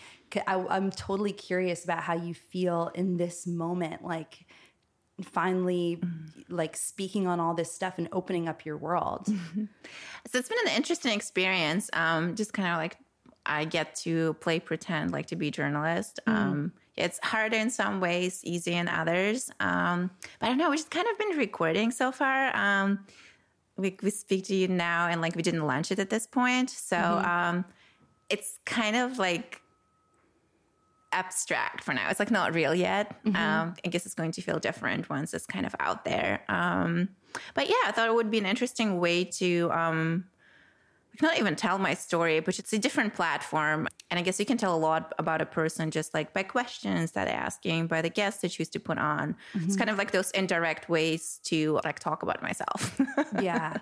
[0.47, 4.45] I'm totally curious about how you feel in this moment, like
[5.23, 6.01] finally
[6.47, 9.27] like speaking on all this stuff and opening up your world.
[10.27, 11.89] So it's been an interesting experience.
[11.93, 12.97] Um, just kind of like
[13.45, 16.19] I get to play pretend, like to be a journalist.
[16.27, 19.49] Um, it's harder in some ways, easy in others.
[19.59, 20.69] Um, but I don't know.
[20.69, 22.55] We've just kind of been recording so far.
[22.55, 23.05] Um,
[23.77, 26.69] we, we speak to you now, and like we didn't launch it at this point,
[26.69, 27.63] so um,
[28.29, 29.61] it's kind of like
[31.11, 32.09] abstract for now.
[32.09, 33.15] It's like not real yet.
[33.35, 36.43] Um, I guess it's going to feel different once it's kind of out there.
[36.49, 37.09] Um,
[37.53, 40.25] but yeah, I thought it would be an interesting way to um,
[41.21, 43.87] not even tell my story, but it's a different platform.
[44.09, 47.11] And I guess you can tell a lot about a person just like by questions
[47.11, 49.35] that they're asking, by the guests they choose to put on.
[49.53, 52.99] It's kind of like those indirect ways to like talk about myself
[53.41, 53.77] yeah,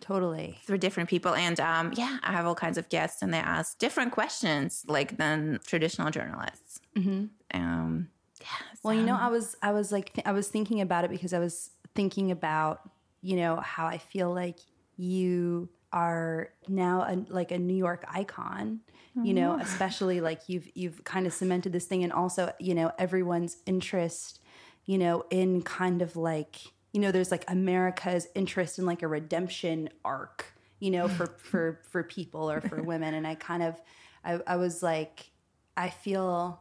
[0.00, 0.58] totally.
[0.64, 1.34] through different people.
[1.34, 5.16] And um, yeah, I have all kinds of guests and they ask different questions like
[5.16, 6.80] than traditional journalists.
[7.54, 8.08] Um,
[8.40, 8.46] yeah.
[8.82, 11.32] Well, you know, I was I was like th- I was thinking about it because
[11.32, 12.88] I was thinking about
[13.20, 14.58] you know how I feel like
[14.96, 18.80] you are now a, like a New York icon.
[19.22, 19.62] You know, oh.
[19.62, 24.40] especially like you've you've kind of cemented this thing, and also you know everyone's interest.
[24.84, 26.58] You know, in kind of like
[26.92, 30.52] you know, there's like America's interest in like a redemption arc.
[30.80, 33.80] You know, for for for people or for women, and I kind of
[34.22, 35.30] I, I was like
[35.76, 36.60] I feel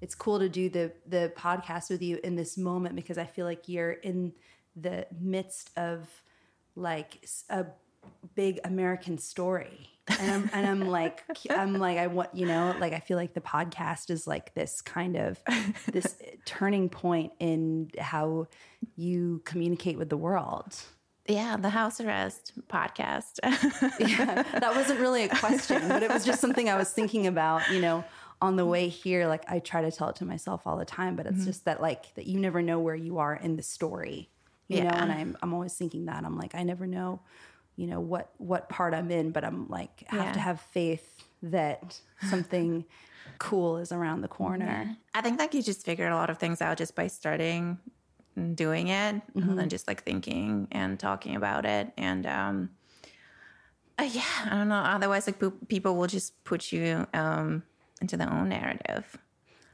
[0.00, 3.46] it's cool to do the the podcast with you in this moment because I feel
[3.46, 4.32] like you're in
[4.76, 6.08] the midst of
[6.76, 7.66] like a
[8.34, 9.90] big American story.
[10.18, 13.32] And I'm and I'm like I'm like I want you know like I feel like
[13.34, 15.42] the podcast is like this kind of
[15.90, 18.48] this turning point in how
[18.96, 20.76] you communicate with the world.
[21.26, 23.38] Yeah, the house arrest podcast.
[23.98, 27.70] yeah, that wasn't really a question, but it was just something I was thinking about,
[27.70, 28.04] you know,
[28.42, 29.26] on the way here.
[29.26, 31.46] Like I try to tell it to myself all the time, but it's mm-hmm.
[31.46, 34.28] just that like that you never know where you are in the story.
[34.68, 35.02] You know, Yeah.
[35.02, 36.24] and I'm I'm always thinking that.
[36.24, 37.20] I'm like, I never know,
[37.76, 41.24] you know, what what part I'm in, but I'm like I have to have faith
[41.42, 42.84] that something
[43.38, 44.96] cool is around the corner.
[45.14, 47.78] I think like you just figured a lot of things out just by starting
[48.36, 51.92] and doing it and then just like thinking and talking about it.
[51.96, 52.70] And um,
[53.98, 54.76] uh, yeah, I don't know.
[54.76, 57.62] Otherwise, like pe- people will just put you um,
[58.00, 59.18] into their own narrative.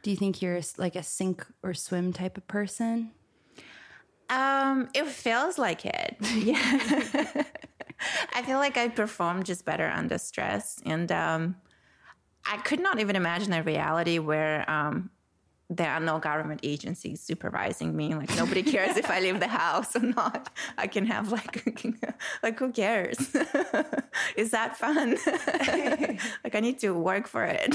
[0.02, 3.10] Do you think you're like a sink or swim type of person?
[4.28, 6.16] Um, it feels like it.
[6.34, 7.44] Yeah.
[8.34, 10.80] I feel like I perform just better under stress.
[10.84, 11.56] And um,
[12.44, 15.10] I could not even imagine a reality where um,
[15.68, 18.14] there are no government agencies supervising me.
[18.14, 20.50] Like nobody cares if I leave the house or not.
[20.76, 21.64] I can have like,
[22.42, 23.18] like who cares?
[24.36, 25.16] Is that fun?
[26.44, 27.70] like I need to work for it.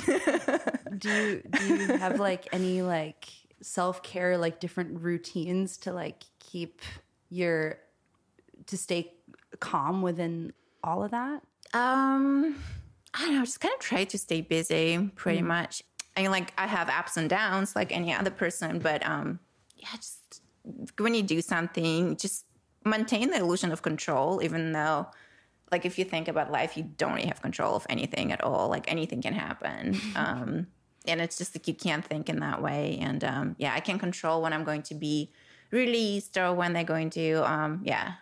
[0.97, 3.27] do you do you have like any like
[3.61, 6.81] self-care like different routines to like keep
[7.29, 7.79] your
[8.67, 9.14] to stay
[9.59, 10.53] calm within
[10.83, 11.41] all of that
[11.73, 12.55] Um,
[13.13, 15.83] I don't know, just kind of try to stay busy pretty much.
[16.17, 19.39] I mean, like I have ups and downs like any other person, but um,
[19.77, 20.41] yeah, just
[20.97, 22.45] when you do something, just
[22.85, 25.07] maintain the illusion of control, even though
[25.71, 28.69] like if you think about life, you don't really have control of anything at all.
[28.69, 29.99] Like anything can happen.
[30.15, 30.67] um,
[31.07, 32.97] and it's just like you can't think in that way.
[33.01, 35.31] And um, yeah, I can control when I'm going to be
[35.71, 38.13] released or when they're going to, um, yeah,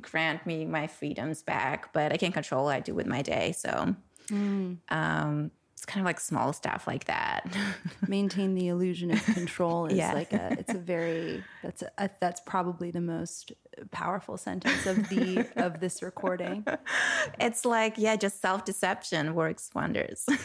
[0.00, 1.92] grant me my freedoms back.
[1.92, 3.52] But I can't control what I do with my day.
[3.52, 3.94] So
[4.30, 7.46] um, it's kind of like small stuff like that.
[8.08, 10.12] Maintain the illusion of control is Yeah.
[10.12, 10.56] like a.
[10.58, 11.42] It's a very.
[11.62, 13.52] That's a, that's probably the most
[13.92, 16.66] powerful sentence of the of this recording.
[17.40, 20.26] it's like, yeah, just self deception works wonders.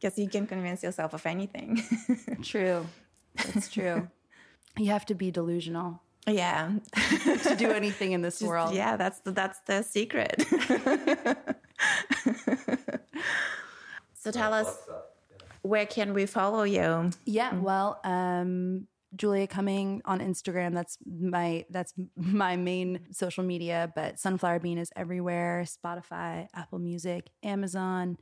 [0.00, 1.82] Guess you can convince yourself of anything.
[2.42, 2.86] True,
[3.36, 4.08] that's true.
[4.76, 6.72] You have to be delusional yeah.
[7.42, 8.74] to do anything in this world.
[8.74, 10.44] Yeah, that's the that's the secret.
[14.14, 14.76] so tell us
[15.62, 17.10] where can we follow you?
[17.24, 18.86] Yeah, well, um,
[19.16, 20.74] Julia Cumming on Instagram.
[20.74, 23.92] That's my that's my main social media.
[23.94, 28.16] But Sunflower Bean is everywhere: Spotify, Apple Music, Amazon,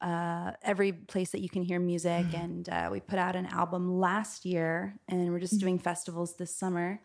[0.00, 2.26] uh, every place that you can hear music.
[2.34, 6.54] And uh, we put out an album last year, and we're just doing festivals this
[6.54, 7.00] summer.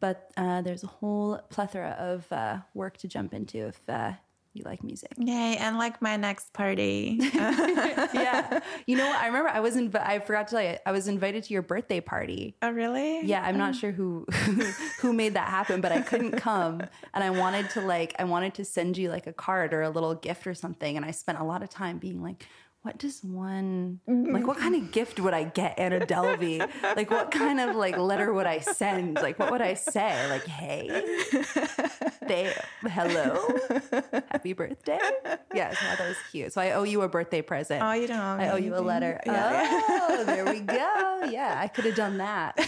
[0.00, 4.12] But uh, there's a whole plethora of uh, work to jump into if uh,
[4.54, 5.12] you like music.
[5.16, 7.18] Yay, and like my next party.
[7.34, 9.16] yeah, you know what?
[9.16, 9.94] I remember I was in.
[9.96, 12.56] I forgot to tell you, I was invited to your birthday party.
[12.62, 13.24] oh really?
[13.24, 13.78] Yeah, I'm not oh.
[13.78, 14.26] sure who
[15.00, 16.82] who made that happen, but I couldn't come,
[17.14, 19.90] and I wanted to like I wanted to send you like a card or a
[19.90, 22.46] little gift or something, and I spent a lot of time being like.
[22.82, 24.34] What does one mm-hmm.
[24.34, 24.46] like?
[24.46, 26.68] What kind of gift would I get Anna Delvey?
[26.82, 29.14] Like, what kind of like letter would I send?
[29.14, 30.28] Like, what would I say?
[30.28, 30.88] Like, hey,
[32.26, 32.52] they,
[32.82, 33.46] hello,
[34.32, 34.98] happy birthday.
[35.54, 36.52] Yeah, so that was cute.
[36.52, 37.84] So I owe you a birthday present.
[37.84, 39.20] Oh, you don't owe I owe you a letter.
[39.26, 39.82] Yeah.
[39.88, 41.28] Oh, there we go.
[41.30, 42.58] Yeah, I could have done that.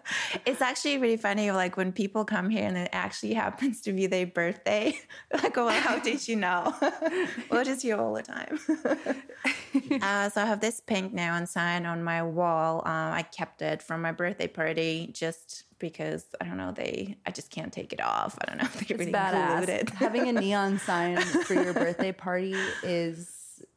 [0.46, 4.06] It's actually really funny, like when people come here and it actually happens to be
[4.06, 4.96] their birthday.
[5.32, 6.72] like, oh, well, how did you know?
[7.50, 8.58] we'll just hear all the time.
[10.02, 12.82] uh, so I have this pink neon sign on my wall.
[12.84, 16.72] Um, I kept it from my birthday party just because I don't know.
[16.72, 18.38] They, I just can't take it off.
[18.40, 18.64] I don't know.
[18.64, 19.68] if They It's really badass.
[19.68, 19.90] it.
[19.90, 23.30] Having a neon sign for your birthday party is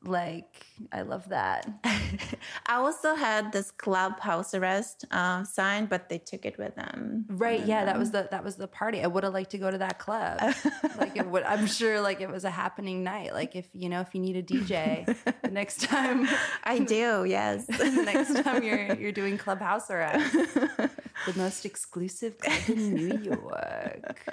[0.03, 1.67] like I love that.
[1.83, 7.25] I also had this clubhouse arrest um, sign, but they took it with them.
[7.29, 7.65] Right?
[7.65, 9.03] Yeah, that was the that was the party.
[9.03, 10.39] I would have liked to go to that club.
[10.97, 11.43] like it would.
[11.43, 13.33] I'm sure like it was a happening night.
[13.33, 15.05] Like if you know if you need a DJ
[15.41, 16.27] the next time.
[16.63, 17.65] I do, yes.
[17.65, 24.25] the next time you're you're doing clubhouse arrest, the most exclusive club in New York.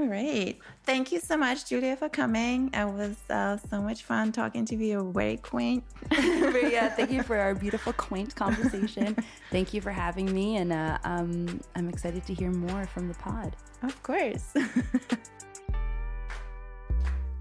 [0.00, 0.56] All right.
[0.84, 2.70] Thank you so much, Julia, for coming.
[2.72, 4.86] It was uh, so much fun talking to you.
[4.86, 5.84] You're very quaint.
[6.08, 9.14] But yeah, thank you for our beautiful, quaint conversation.
[9.50, 13.14] Thank you for having me, and uh, um, I'm excited to hear more from the
[13.14, 13.54] pod.
[13.82, 14.54] Of course.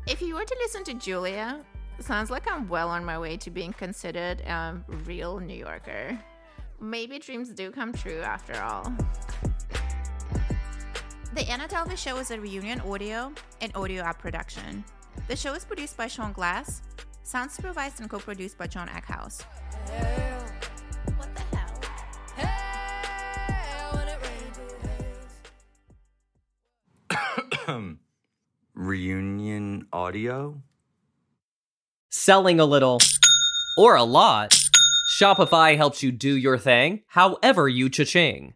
[0.06, 1.62] if you were to listen to Julia,
[2.00, 4.76] sounds like I'm well on my way to being considered a
[5.06, 6.20] real New Yorker.
[6.82, 8.94] Maybe dreams do come true after all.
[11.36, 13.32] The Anna Delvey Show is a reunion audio
[13.62, 14.84] and audio app production.
[15.28, 16.82] The show is produced by Sean Glass,
[17.22, 19.44] sound supervised and co-produced by John Eckhouse.
[21.18, 21.42] What the
[27.68, 27.92] hell?
[28.74, 30.64] Reunion audio?
[32.10, 32.98] Selling a little
[33.78, 34.58] or a lot,
[35.20, 38.56] Shopify helps you do your thing however you cha-ching.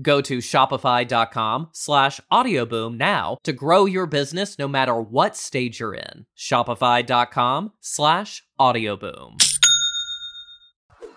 [0.00, 5.94] Go to shopify.com slash audioboom now to grow your business no matter what stage you're
[5.94, 6.26] in.
[6.36, 9.42] Shopify.com slash audioboom.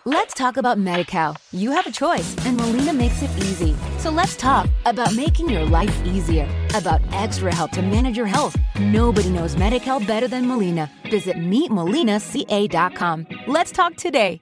[0.04, 1.38] Let's talk about Medi-Cal.
[1.52, 3.76] You have a choice, and Molina makes it easy.
[4.00, 8.58] So let's talk about making your life easier, about extra help to manage your health.
[8.80, 10.90] Nobody knows Medi-Cal better than Molina.
[11.12, 13.28] Visit meetmolinaca.com.
[13.46, 14.42] Let's talk today.